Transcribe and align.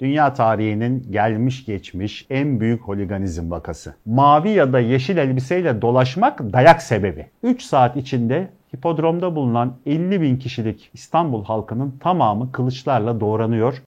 Dünya 0.00 0.34
tarihinin 0.34 1.06
gelmiş 1.10 1.64
geçmiş 1.64 2.26
en 2.30 2.60
büyük 2.60 2.82
holiganizm 2.82 3.50
vakası. 3.50 3.94
Mavi 4.06 4.50
ya 4.50 4.72
da 4.72 4.80
yeşil 4.80 5.16
elbiseyle 5.16 5.82
dolaşmak 5.82 6.52
dayak 6.52 6.82
sebebi. 6.82 7.26
3 7.42 7.62
saat 7.62 7.96
içinde 7.96 8.50
hipodromda 8.74 9.36
bulunan 9.36 9.76
50 9.86 10.20
bin 10.20 10.36
kişilik 10.36 10.90
İstanbul 10.94 11.44
halkının 11.44 11.98
tamamı 12.00 12.52
kılıçlarla 12.52 13.20
doğranıyor. 13.20 13.82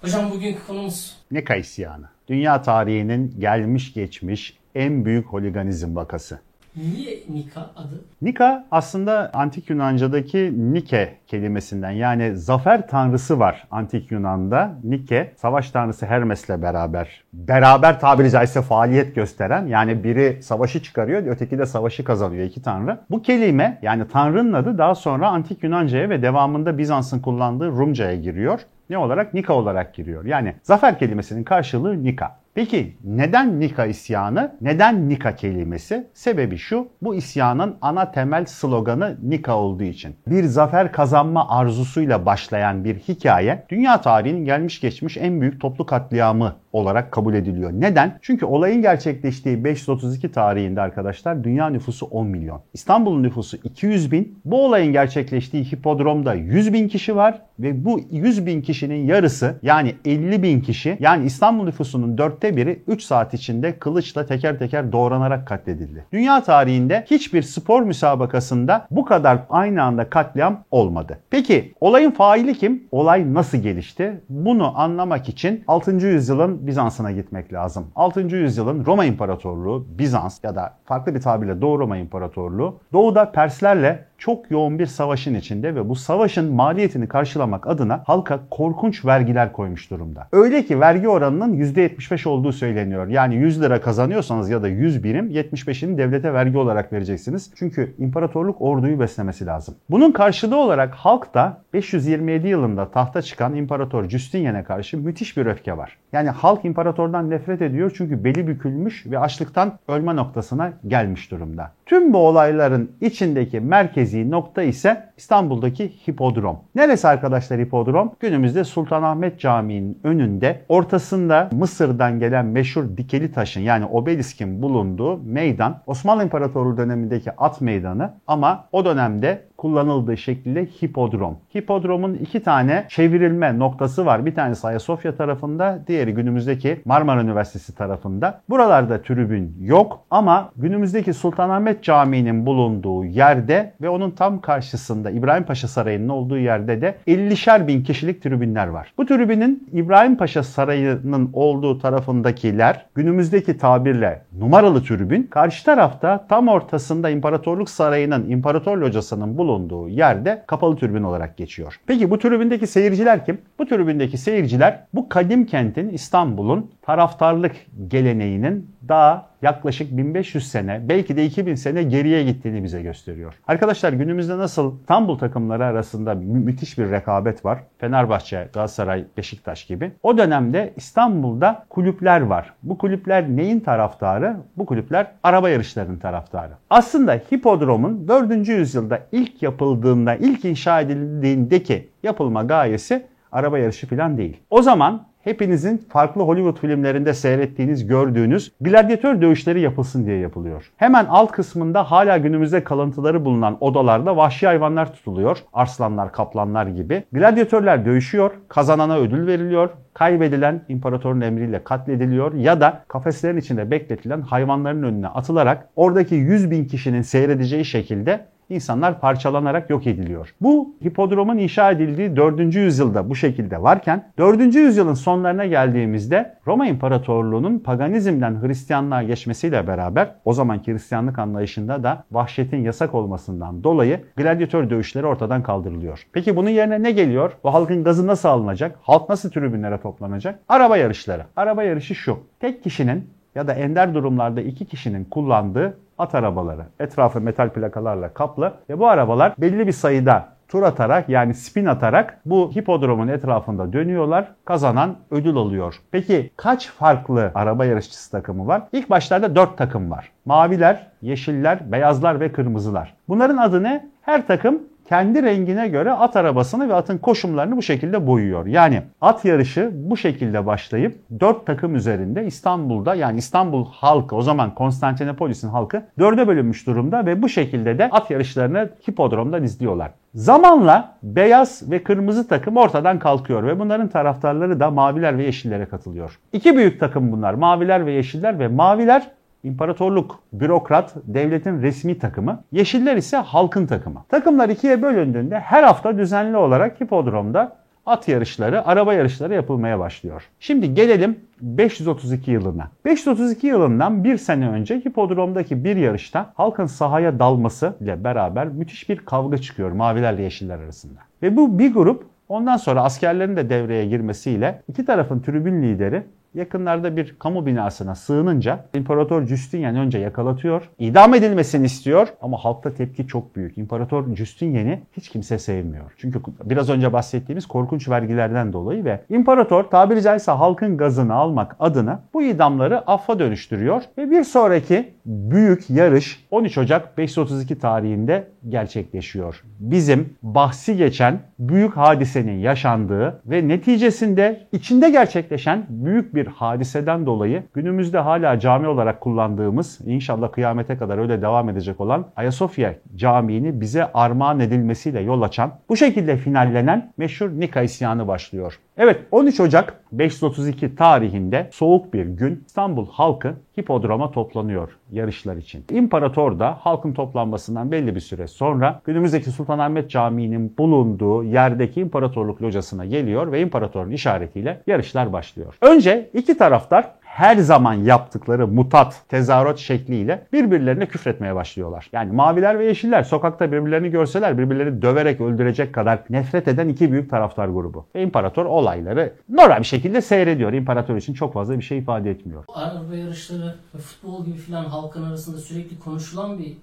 Hocam 0.00 0.30
bugünkü 0.30 0.66
konumuz 0.66 1.16
Nika 1.30 1.54
isyanı. 1.54 2.08
Dünya 2.28 2.62
tarihinin 2.62 3.34
gelmiş 3.38 3.94
geçmiş 3.94 4.58
en 4.74 5.04
büyük 5.04 5.26
holiganizm 5.26 5.96
vakası. 5.96 6.40
Niye 6.76 7.18
Nika 7.28 7.60
adı? 7.60 8.04
Nika 8.22 8.64
aslında 8.70 9.30
antik 9.34 9.70
Yunanca'daki 9.70 10.52
Nike 10.74 11.14
kelimesinden 11.26 11.90
yani 11.90 12.36
zafer 12.36 12.88
tanrısı 12.88 13.38
var 13.38 13.66
antik 13.70 14.10
Yunan'da. 14.10 14.74
Nike 14.84 15.32
savaş 15.36 15.70
tanrısı 15.70 16.06
Hermes'le 16.06 16.48
beraber 16.48 17.24
beraber 17.32 18.00
tabiri 18.00 18.30
caizse 18.30 18.62
faaliyet 18.62 19.14
gösteren 19.14 19.66
yani 19.66 20.04
biri 20.04 20.42
savaşı 20.42 20.82
çıkarıyor 20.82 21.26
öteki 21.26 21.58
de 21.58 21.66
savaşı 21.66 22.04
kazanıyor 22.04 22.44
iki 22.44 22.62
tanrı. 22.62 22.98
Bu 23.10 23.22
kelime 23.22 23.78
yani 23.82 24.08
tanrının 24.08 24.52
adı 24.52 24.78
daha 24.78 24.94
sonra 24.94 25.28
antik 25.28 25.62
Yunanca'ya 25.62 26.10
ve 26.10 26.22
devamında 26.22 26.78
Bizans'ın 26.78 27.20
kullandığı 27.20 27.68
Rumca'ya 27.68 28.16
giriyor. 28.16 28.60
Ne 28.90 28.98
olarak? 28.98 29.34
Nika 29.34 29.54
olarak 29.54 29.94
giriyor. 29.94 30.24
Yani 30.24 30.54
zafer 30.62 30.98
kelimesinin 30.98 31.44
karşılığı 31.44 32.04
Nika. 32.04 32.43
Peki 32.54 32.96
neden 33.04 33.60
Nika 33.60 33.86
isyanı? 33.86 34.56
Neden 34.60 35.08
Nika 35.08 35.36
kelimesi? 35.36 36.06
Sebebi 36.14 36.58
şu, 36.58 36.88
bu 37.02 37.14
isyanın 37.14 37.76
ana 37.80 38.10
temel 38.10 38.46
sloganı 38.46 39.18
Nika 39.22 39.56
olduğu 39.56 39.84
için. 39.84 40.16
Bir 40.26 40.44
zafer 40.44 40.92
kazanma 40.92 41.48
arzusuyla 41.48 42.26
başlayan 42.26 42.84
bir 42.84 42.94
hikaye, 42.94 43.66
dünya 43.68 44.00
tarihinin 44.00 44.44
gelmiş 44.44 44.80
geçmiş 44.80 45.16
en 45.16 45.40
büyük 45.40 45.60
toplu 45.60 45.86
katliamı 45.86 46.56
olarak 46.74 47.12
kabul 47.12 47.34
ediliyor. 47.34 47.70
Neden? 47.74 48.18
Çünkü 48.22 48.46
olayın 48.46 48.82
gerçekleştiği 48.82 49.64
532 49.64 50.32
tarihinde 50.32 50.80
arkadaşlar 50.80 51.44
dünya 51.44 51.70
nüfusu 51.70 52.06
10 52.06 52.26
milyon. 52.26 52.60
İstanbul'un 52.74 53.22
nüfusu 53.22 53.56
200 53.64 54.12
bin. 54.12 54.38
Bu 54.44 54.64
olayın 54.64 54.92
gerçekleştiği 54.92 55.64
hipodromda 55.64 56.34
100 56.34 56.72
bin 56.72 56.88
kişi 56.88 57.16
var 57.16 57.42
ve 57.58 57.84
bu 57.84 58.00
100 58.10 58.46
bin 58.46 58.62
kişinin 58.62 59.06
yarısı 59.06 59.58
yani 59.62 59.94
50 60.04 60.42
bin 60.42 60.60
kişi 60.60 60.96
yani 61.00 61.26
İstanbul 61.26 61.64
nüfusunun 61.64 62.18
dörtte 62.18 62.56
biri 62.56 62.82
3 62.86 63.02
saat 63.02 63.34
içinde 63.34 63.78
kılıçla 63.78 64.26
teker 64.26 64.58
teker 64.58 64.92
doğranarak 64.92 65.46
katledildi. 65.46 66.04
Dünya 66.12 66.42
tarihinde 66.42 67.04
hiçbir 67.10 67.42
spor 67.42 67.82
müsabakasında 67.82 68.86
bu 68.90 69.04
kadar 69.04 69.38
aynı 69.50 69.82
anda 69.82 70.10
katliam 70.10 70.64
olmadı. 70.70 71.18
Peki 71.30 71.72
olayın 71.80 72.10
faili 72.10 72.54
kim? 72.54 72.82
Olay 72.90 73.34
nasıl 73.34 73.58
gelişti? 73.58 74.20
Bunu 74.28 74.78
anlamak 74.80 75.28
için 75.28 75.64
6. 75.66 75.90
yüzyılın 76.06 76.63
Bizans'ına 76.66 77.12
gitmek 77.12 77.52
lazım. 77.52 77.86
6. 77.96 78.20
yüzyılın 78.20 78.86
Roma 78.86 79.04
İmparatorluğu, 79.04 79.86
Bizans 79.88 80.44
ya 80.44 80.54
da 80.54 80.78
farklı 80.84 81.14
bir 81.14 81.20
tabirle 81.20 81.60
Doğu 81.60 81.78
Roma 81.78 81.96
İmparatorluğu 81.96 82.80
doğuda 82.92 83.32
Perslerle 83.32 84.04
çok 84.24 84.50
yoğun 84.50 84.78
bir 84.78 84.86
savaşın 84.86 85.34
içinde 85.34 85.74
ve 85.74 85.88
bu 85.88 85.94
savaşın 85.96 86.54
maliyetini 86.54 87.08
karşılamak 87.08 87.66
adına 87.66 88.02
halka 88.06 88.40
korkunç 88.50 89.04
vergiler 89.04 89.52
koymuş 89.52 89.90
durumda. 89.90 90.28
Öyle 90.32 90.64
ki 90.64 90.80
vergi 90.80 91.08
oranının 91.08 91.54
%75 91.54 92.28
olduğu 92.28 92.52
söyleniyor. 92.52 93.08
Yani 93.08 93.34
100 93.34 93.62
lira 93.62 93.80
kazanıyorsanız 93.80 94.50
ya 94.50 94.62
da 94.62 94.68
100 94.68 95.04
birim 95.04 95.30
75'ini 95.30 95.98
devlete 95.98 96.34
vergi 96.34 96.58
olarak 96.58 96.92
vereceksiniz. 96.92 97.50
Çünkü 97.54 97.94
imparatorluk 97.98 98.56
orduyu 98.62 99.00
beslemesi 99.00 99.46
lazım. 99.46 99.74
Bunun 99.90 100.12
karşılığı 100.12 100.56
olarak 100.56 100.94
halk 100.94 101.34
da 101.34 101.62
527 101.74 102.48
yılında 102.48 102.90
tahta 102.90 103.22
çıkan 103.22 103.54
İmparator 103.54 104.08
Justinian'e 104.08 104.64
karşı 104.64 104.98
müthiş 104.98 105.36
bir 105.36 105.46
öfke 105.46 105.76
var. 105.76 105.98
Yani 106.12 106.28
halk 106.28 106.64
imparatordan 106.64 107.30
nefret 107.30 107.62
ediyor 107.62 107.92
çünkü 107.96 108.24
beli 108.24 108.46
bükülmüş 108.46 109.06
ve 109.06 109.18
açlıktan 109.18 109.78
ölme 109.88 110.16
noktasına 110.16 110.72
gelmiş 110.86 111.30
durumda. 111.30 111.72
Tüm 111.86 112.12
bu 112.12 112.18
olayların 112.18 112.90
içindeki 113.00 113.60
merkezi 113.60 114.30
nokta 114.30 114.62
ise 114.62 115.12
İstanbul'daki 115.16 115.92
hipodrom. 116.08 116.58
Neresi 116.74 117.08
arkadaşlar 117.08 117.60
hipodrom? 117.60 118.12
Günümüzde 118.20 118.64
Sultanahmet 118.64 119.40
Camii'nin 119.40 119.98
önünde 120.04 120.60
ortasında 120.68 121.48
Mısır'dan 121.52 122.18
gelen 122.18 122.46
meşhur 122.46 122.96
dikeli 122.96 123.32
taşın 123.32 123.60
yani 123.60 123.84
obeliskin 123.84 124.62
bulunduğu 124.62 125.18
meydan 125.18 125.82
Osmanlı 125.86 126.24
İmparatorluğu 126.24 126.76
dönemindeki 126.76 127.32
at 127.32 127.60
meydanı 127.60 128.14
ama 128.26 128.68
o 128.72 128.84
dönemde 128.84 129.42
kullanıldığı 129.64 130.16
şekilde 130.16 130.66
hipodrom. 130.66 131.36
Hipodromun 131.56 132.14
iki 132.14 132.42
tane 132.42 132.86
çevrilme 132.88 133.58
noktası 133.58 134.06
var. 134.06 134.26
Bir 134.26 134.34
tanesi 134.34 134.66
Ayasofya 134.66 135.16
tarafında, 135.16 135.78
diğeri 135.86 136.14
günümüzdeki 136.14 136.80
Marmara 136.84 137.22
Üniversitesi 137.22 137.74
tarafında. 137.74 138.40
Buralarda 138.48 139.02
tribün 139.02 139.56
yok 139.60 140.00
ama 140.10 140.50
günümüzdeki 140.56 141.14
Sultanahmet 141.14 141.82
Camii'nin 141.82 142.46
bulunduğu 142.46 143.04
yerde 143.04 143.72
ve 143.82 143.88
onun 143.88 144.10
tam 144.10 144.40
karşısında 144.40 145.10
İbrahim 145.10 145.44
Paşa 145.44 145.68
Sarayı'nın 145.68 146.08
olduğu 146.08 146.38
yerde 146.38 146.80
de 146.80 146.94
50'şer 147.06 147.66
bin 147.66 147.82
kişilik 147.82 148.22
tribünler 148.22 148.66
var. 148.66 148.92
Bu 148.98 149.06
tribünün 149.06 149.68
İbrahim 149.72 150.16
Paşa 150.16 150.42
Sarayı'nın 150.42 151.30
olduğu 151.32 151.78
tarafındakiler 151.78 152.86
günümüzdeki 152.94 153.58
tabirle 153.58 154.22
numaralı 154.38 154.82
tribün. 154.84 155.22
Karşı 155.22 155.64
tarafta 155.64 156.26
tam 156.28 156.48
ortasında 156.48 157.10
İmparatorluk 157.10 157.70
Sarayı'nın 157.70 158.30
İmparator 158.30 158.78
Locası'nın 158.78 159.38
bulunduğu 159.38 159.53
yerde 159.88 160.44
kapalı 160.46 160.76
tribün 160.76 161.02
olarak 161.02 161.36
geçiyor. 161.36 161.80
Peki 161.86 162.10
bu 162.10 162.18
tribündeki 162.18 162.66
seyirciler 162.66 163.24
kim? 163.24 163.38
Bu 163.58 163.66
tribündeki 163.66 164.18
seyirciler 164.18 164.80
bu 164.94 165.08
kadim 165.08 165.46
kentin 165.46 165.88
İstanbul'un 165.88 166.70
taraftarlık 166.82 167.56
geleneğinin 167.88 168.70
daha 168.88 169.33
yaklaşık 169.44 169.96
1500 169.96 170.50
sene 170.50 170.80
belki 170.88 171.16
de 171.16 171.24
2000 171.24 171.54
sene 171.54 171.82
geriye 171.82 172.24
gittiğini 172.24 172.64
bize 172.64 172.82
gösteriyor. 172.82 173.34
Arkadaşlar 173.48 173.92
günümüzde 173.92 174.38
nasıl 174.38 174.80
İstanbul 174.80 175.18
takımları 175.18 175.64
arasında 175.64 176.14
mü- 176.14 176.38
müthiş 176.38 176.78
bir 176.78 176.90
rekabet 176.90 177.44
var. 177.44 177.58
Fenerbahçe, 177.78 178.48
Galatasaray, 178.52 179.04
Beşiktaş 179.16 179.64
gibi. 179.66 179.92
O 180.02 180.18
dönemde 180.18 180.72
İstanbul'da 180.76 181.66
kulüpler 181.68 182.20
var. 182.20 182.52
Bu 182.62 182.78
kulüpler 182.78 183.28
neyin 183.28 183.60
taraftarı? 183.60 184.36
Bu 184.56 184.66
kulüpler 184.66 185.06
araba 185.22 185.48
yarışlarının 185.48 185.98
taraftarı. 185.98 186.52
Aslında 186.70 187.12
hipodromun 187.14 188.08
4. 188.08 188.48
yüzyılda 188.48 189.00
ilk 189.12 189.42
yapıldığında, 189.42 190.14
ilk 190.14 190.44
inşa 190.44 190.80
edildiğindeki 190.80 191.88
yapılma 192.02 192.42
gayesi 192.42 193.06
araba 193.32 193.58
yarışı 193.58 193.86
falan 193.86 194.18
değil. 194.18 194.36
O 194.50 194.62
zaman 194.62 195.06
hepinizin 195.24 195.86
farklı 195.88 196.22
Hollywood 196.22 196.58
filmlerinde 196.58 197.14
seyrettiğiniz, 197.14 197.86
gördüğünüz 197.86 198.52
gladyatör 198.60 199.20
dövüşleri 199.20 199.60
yapılsın 199.60 200.06
diye 200.06 200.18
yapılıyor. 200.18 200.72
Hemen 200.76 201.06
alt 201.08 201.32
kısmında 201.32 201.90
hala 201.90 202.18
günümüzde 202.18 202.64
kalıntıları 202.64 203.24
bulunan 203.24 203.56
odalarda 203.60 204.16
vahşi 204.16 204.46
hayvanlar 204.46 204.92
tutuluyor. 204.92 205.38
Arslanlar, 205.52 206.12
kaplanlar 206.12 206.66
gibi. 206.66 207.04
Gladyatörler 207.12 207.84
dövüşüyor, 207.84 208.30
kazanana 208.48 208.96
ödül 208.98 209.26
veriliyor. 209.26 209.68
Kaybedilen 209.94 210.60
imparatorun 210.68 211.20
emriyle 211.20 211.64
katlediliyor 211.64 212.34
ya 212.34 212.60
da 212.60 212.84
kafeslerin 212.88 213.36
içinde 213.36 213.70
bekletilen 213.70 214.20
hayvanların 214.20 214.82
önüne 214.82 215.08
atılarak 215.08 215.68
oradaki 215.76 216.14
100 216.14 216.50
bin 216.50 216.64
kişinin 216.64 217.02
seyredeceği 217.02 217.64
şekilde 217.64 218.26
insanlar 218.48 219.00
parçalanarak 219.00 219.70
yok 219.70 219.86
ediliyor. 219.86 220.34
Bu 220.40 220.74
hipodromun 220.84 221.38
inşa 221.38 221.70
edildiği 221.70 222.16
4. 222.16 222.54
yüzyılda 222.54 223.10
bu 223.10 223.16
şekilde 223.16 223.62
varken 223.62 224.12
4. 224.18 224.54
yüzyılın 224.54 224.94
sonlarına 224.94 225.46
geldiğimizde 225.46 226.34
Roma 226.46 226.66
İmparatorluğu'nun 226.66 227.58
paganizmden 227.58 228.42
Hristiyanlığa 228.42 229.02
geçmesiyle 229.02 229.66
beraber 229.66 230.14
o 230.24 230.32
zamanki 230.32 230.72
Hristiyanlık 230.72 231.18
anlayışında 231.18 231.82
da 231.82 232.04
vahşetin 232.12 232.62
yasak 232.62 232.94
olmasından 232.94 233.64
dolayı 233.64 234.00
gladyatör 234.16 234.70
dövüşleri 234.70 235.06
ortadan 235.06 235.42
kaldırılıyor. 235.42 236.06
Peki 236.12 236.36
bunun 236.36 236.50
yerine 236.50 236.82
ne 236.82 236.90
geliyor? 236.90 237.32
Bu 237.44 237.54
halkın 237.54 237.84
gazı 237.84 238.06
nasıl 238.06 238.28
alınacak? 238.28 238.78
Halk 238.82 239.08
nasıl 239.08 239.30
tribünlere 239.30 239.80
toplanacak? 239.80 240.38
Araba 240.48 240.76
yarışları. 240.76 241.22
Araba 241.36 241.62
yarışı 241.62 241.94
şu. 241.94 242.18
Tek 242.40 242.64
kişinin 242.64 243.10
ya 243.34 243.46
da 243.46 243.52
ender 243.52 243.94
durumlarda 243.94 244.40
iki 244.40 244.64
kişinin 244.64 245.04
kullandığı 245.04 245.76
at 245.98 246.14
arabaları. 246.14 246.62
Etrafı 246.80 247.20
metal 247.20 247.48
plakalarla 247.48 248.14
kaplı 248.14 248.52
ve 248.70 248.78
bu 248.78 248.88
arabalar 248.88 249.34
belli 249.38 249.66
bir 249.66 249.72
sayıda 249.72 250.28
tur 250.48 250.62
atarak 250.62 251.08
yani 251.08 251.34
spin 251.34 251.66
atarak 251.66 252.20
bu 252.26 252.50
hipodromun 252.54 253.08
etrafında 253.08 253.72
dönüyorlar. 253.72 254.28
Kazanan 254.44 254.96
ödül 255.10 255.36
alıyor. 255.36 255.80
Peki 255.90 256.30
kaç 256.36 256.68
farklı 256.68 257.32
araba 257.34 257.64
yarışçısı 257.64 258.10
takımı 258.10 258.46
var? 258.46 258.62
İlk 258.72 258.90
başlarda 258.90 259.36
4 259.36 259.58
takım 259.58 259.90
var. 259.90 260.10
Maviler, 260.24 260.86
yeşiller, 261.02 261.72
beyazlar 261.72 262.20
ve 262.20 262.32
kırmızılar. 262.32 262.94
Bunların 263.08 263.36
adı 263.36 263.62
ne? 263.62 263.88
Her 264.02 264.26
takım 264.26 264.62
kendi 264.88 265.22
rengine 265.22 265.68
göre 265.68 265.92
at 265.92 266.16
arabasını 266.16 266.68
ve 266.68 266.74
atın 266.74 266.98
koşumlarını 266.98 267.56
bu 267.56 267.62
şekilde 267.62 268.06
boyuyor. 268.06 268.46
Yani 268.46 268.82
at 269.00 269.24
yarışı 269.24 269.70
bu 269.74 269.96
şekilde 269.96 270.46
başlayıp 270.46 270.94
4 271.20 271.46
takım 271.46 271.74
üzerinde 271.74 272.26
İstanbul'da 272.26 272.94
yani 272.94 273.18
İstanbul 273.18 273.66
halkı 273.70 274.16
o 274.16 274.22
zaman 274.22 274.54
Konstantinopolis'in 274.54 275.48
halkı 275.48 275.82
dörde 275.98 276.28
bölünmüş 276.28 276.66
durumda 276.66 277.06
ve 277.06 277.22
bu 277.22 277.28
şekilde 277.28 277.78
de 277.78 277.90
at 277.90 278.10
yarışlarını 278.10 278.70
hipodromdan 278.88 279.42
izliyorlar. 279.42 279.90
Zamanla 280.14 280.94
beyaz 281.02 281.70
ve 281.70 281.82
kırmızı 281.82 282.28
takım 282.28 282.56
ortadan 282.56 282.98
kalkıyor 282.98 283.46
ve 283.46 283.58
bunların 283.60 283.88
taraftarları 283.88 284.60
da 284.60 284.70
maviler 284.70 285.18
ve 285.18 285.24
yeşillere 285.24 285.66
katılıyor. 285.66 286.18
İki 286.32 286.56
büyük 286.56 286.80
takım 286.80 287.12
bunlar 287.12 287.34
maviler 287.34 287.86
ve 287.86 287.92
yeşiller 287.92 288.38
ve 288.38 288.48
maviler 288.48 289.10
İmparatorluk, 289.44 290.22
bürokrat, 290.32 290.94
devletin 291.04 291.62
resmi 291.62 291.98
takımı. 291.98 292.44
Yeşiller 292.52 292.96
ise 292.96 293.16
halkın 293.16 293.66
takımı. 293.66 294.04
Takımlar 294.08 294.48
ikiye 294.48 294.82
bölündüğünde 294.82 295.40
her 295.40 295.62
hafta 295.62 295.98
düzenli 295.98 296.36
olarak 296.36 296.80
hipodromda 296.80 297.56
at 297.86 298.08
yarışları, 298.08 298.66
araba 298.66 298.94
yarışları 298.94 299.34
yapılmaya 299.34 299.78
başlıyor. 299.78 300.22
Şimdi 300.40 300.74
gelelim 300.74 301.18
532 301.40 302.30
yılına. 302.30 302.70
532 302.84 303.46
yılından 303.46 304.04
bir 304.04 304.16
sene 304.16 304.48
önce 304.48 304.76
hipodromdaki 304.76 305.64
bir 305.64 305.76
yarışta 305.76 306.32
halkın 306.34 306.66
sahaya 306.66 307.18
dalması 307.18 307.76
ile 307.80 308.04
beraber 308.04 308.48
müthiş 308.48 308.88
bir 308.88 308.96
kavga 308.96 309.38
çıkıyor 309.38 309.72
mavilerle 309.72 310.22
yeşiller 310.22 310.58
arasında. 310.58 311.00
Ve 311.22 311.36
bu 311.36 311.58
bir 311.58 311.74
grup 311.74 312.06
ondan 312.28 312.56
sonra 312.56 312.82
askerlerin 312.82 313.36
de 313.36 313.50
devreye 313.50 313.86
girmesiyle 313.86 314.62
iki 314.68 314.84
tarafın 314.84 315.20
tribün 315.20 315.62
lideri 315.62 316.02
yakınlarda 316.34 316.96
bir 316.96 317.14
kamu 317.18 317.46
binasına 317.46 317.94
sığınınca 317.94 318.64
İmparator 318.74 319.26
Justinian 319.26 319.76
önce 319.76 319.98
yakalatıyor. 319.98 320.70
idam 320.78 321.14
edilmesini 321.14 321.66
istiyor 321.66 322.08
ama 322.22 322.36
halkta 322.36 322.74
tepki 322.74 323.06
çok 323.06 323.36
büyük. 323.36 323.58
İmparator 323.58 324.16
Justinian'i 324.16 324.80
hiç 324.92 325.08
kimse 325.08 325.38
sevmiyor. 325.38 325.92
Çünkü 325.96 326.20
biraz 326.44 326.70
önce 326.70 326.92
bahsettiğimiz 326.92 327.46
korkunç 327.46 327.88
vergilerden 327.88 328.52
dolayı 328.52 328.84
ve 328.84 329.00
İmparator 329.10 329.64
tabiri 329.64 330.02
caizse 330.02 330.32
halkın 330.32 330.76
gazını 330.76 331.14
almak 331.14 331.56
adına 331.58 332.00
bu 332.14 332.22
idamları 332.22 332.90
affa 332.90 333.18
dönüştürüyor 333.18 333.82
ve 333.98 334.10
bir 334.10 334.24
sonraki 334.24 334.93
büyük 335.06 335.70
yarış 335.70 336.26
13 336.30 336.58
Ocak 336.58 336.98
532 336.98 337.58
tarihinde 337.58 338.28
gerçekleşiyor. 338.48 339.42
Bizim 339.60 340.14
bahsi 340.22 340.76
geçen 340.76 341.20
büyük 341.38 341.76
hadisenin 341.76 342.38
yaşandığı 342.38 343.20
ve 343.26 343.48
neticesinde 343.48 344.46
içinde 344.52 344.90
gerçekleşen 344.90 345.66
büyük 345.68 346.14
bir 346.14 346.26
hadiseden 346.26 347.06
dolayı 347.06 347.42
günümüzde 347.54 347.98
hala 347.98 348.38
cami 348.40 348.68
olarak 348.68 349.00
kullandığımız 349.00 349.80
inşallah 349.86 350.32
kıyamete 350.32 350.76
kadar 350.76 350.98
öyle 350.98 351.22
devam 351.22 351.48
edecek 351.48 351.80
olan 351.80 352.06
Ayasofya 352.16 352.74
Camii'ni 352.96 353.60
bize 353.60 353.92
armağan 353.92 354.40
edilmesiyle 354.40 355.00
yol 355.00 355.22
açan 355.22 355.52
bu 355.68 355.76
şekilde 355.76 356.16
finallenen 356.16 356.92
meşhur 356.96 357.30
Nika 357.30 357.62
isyanı 357.62 358.08
başlıyor. 358.08 358.58
Evet 358.78 359.00
13 359.10 359.40
Ocak 359.40 359.80
532 359.92 360.76
tarihinde 360.76 361.48
soğuk 361.52 361.94
bir 361.94 362.06
gün 362.06 362.44
İstanbul 362.46 362.88
halkı 362.90 363.34
hipodroma 363.58 364.10
toplanıyor 364.10 364.76
yarışlar 364.92 365.36
için. 365.36 365.64
İmparator 365.70 366.38
da 366.38 366.58
halkın 366.60 366.92
toplanmasından 366.92 367.72
belli 367.72 367.94
bir 367.94 368.00
süre 368.00 368.26
sonra 368.26 368.80
günümüzdeki 368.84 369.30
Sultanahmet 369.30 369.90
Camii'nin 369.90 370.54
bulunduğu 370.58 371.24
yerdeki 371.24 371.80
imparatorluk 371.80 372.42
locasına 372.42 372.84
geliyor 372.84 373.32
ve 373.32 373.40
imparatorun 373.40 373.90
işaretiyle 373.90 374.60
yarışlar 374.66 375.12
başlıyor. 375.12 375.58
Önce 375.60 376.10
iki 376.14 376.38
taraftar 376.38 376.90
her 377.14 377.36
zaman 377.36 377.74
yaptıkları 377.74 378.48
mutat, 378.48 379.02
tezahürat 379.08 379.58
şekliyle 379.58 380.26
birbirlerine 380.32 380.86
küfretmeye 380.86 381.34
başlıyorlar. 381.34 381.88
Yani 381.92 382.12
maviler 382.12 382.58
ve 382.58 382.64
yeşiller 382.64 383.02
sokakta 383.02 383.52
birbirlerini 383.52 383.90
görseler 383.90 384.38
birbirlerini 384.38 384.82
döverek 384.82 385.20
öldürecek 385.20 385.74
kadar 385.74 385.98
nefret 386.10 386.48
eden 386.48 386.68
iki 386.68 386.92
büyük 386.92 387.10
taraftar 387.10 387.48
grubu. 387.48 387.86
Ve 387.94 388.02
imparator 388.02 388.44
olayları 388.44 389.12
normal 389.28 389.58
bir 389.58 389.64
şekilde 389.64 390.00
seyrediyor. 390.00 390.52
İmparator 390.52 390.96
için 390.96 391.14
çok 391.14 391.34
fazla 391.34 391.58
bir 391.58 391.62
şey 391.62 391.78
ifade 391.78 392.10
etmiyor. 392.10 392.44
Araba 392.54 392.94
yarışları 392.94 393.54
futbol 393.72 394.24
gibi 394.24 394.36
filan 394.36 394.64
halkın 394.64 395.02
arasında 395.02 395.38
sürekli 395.38 395.78
konuşulan 395.78 396.38
bir? 396.38 396.56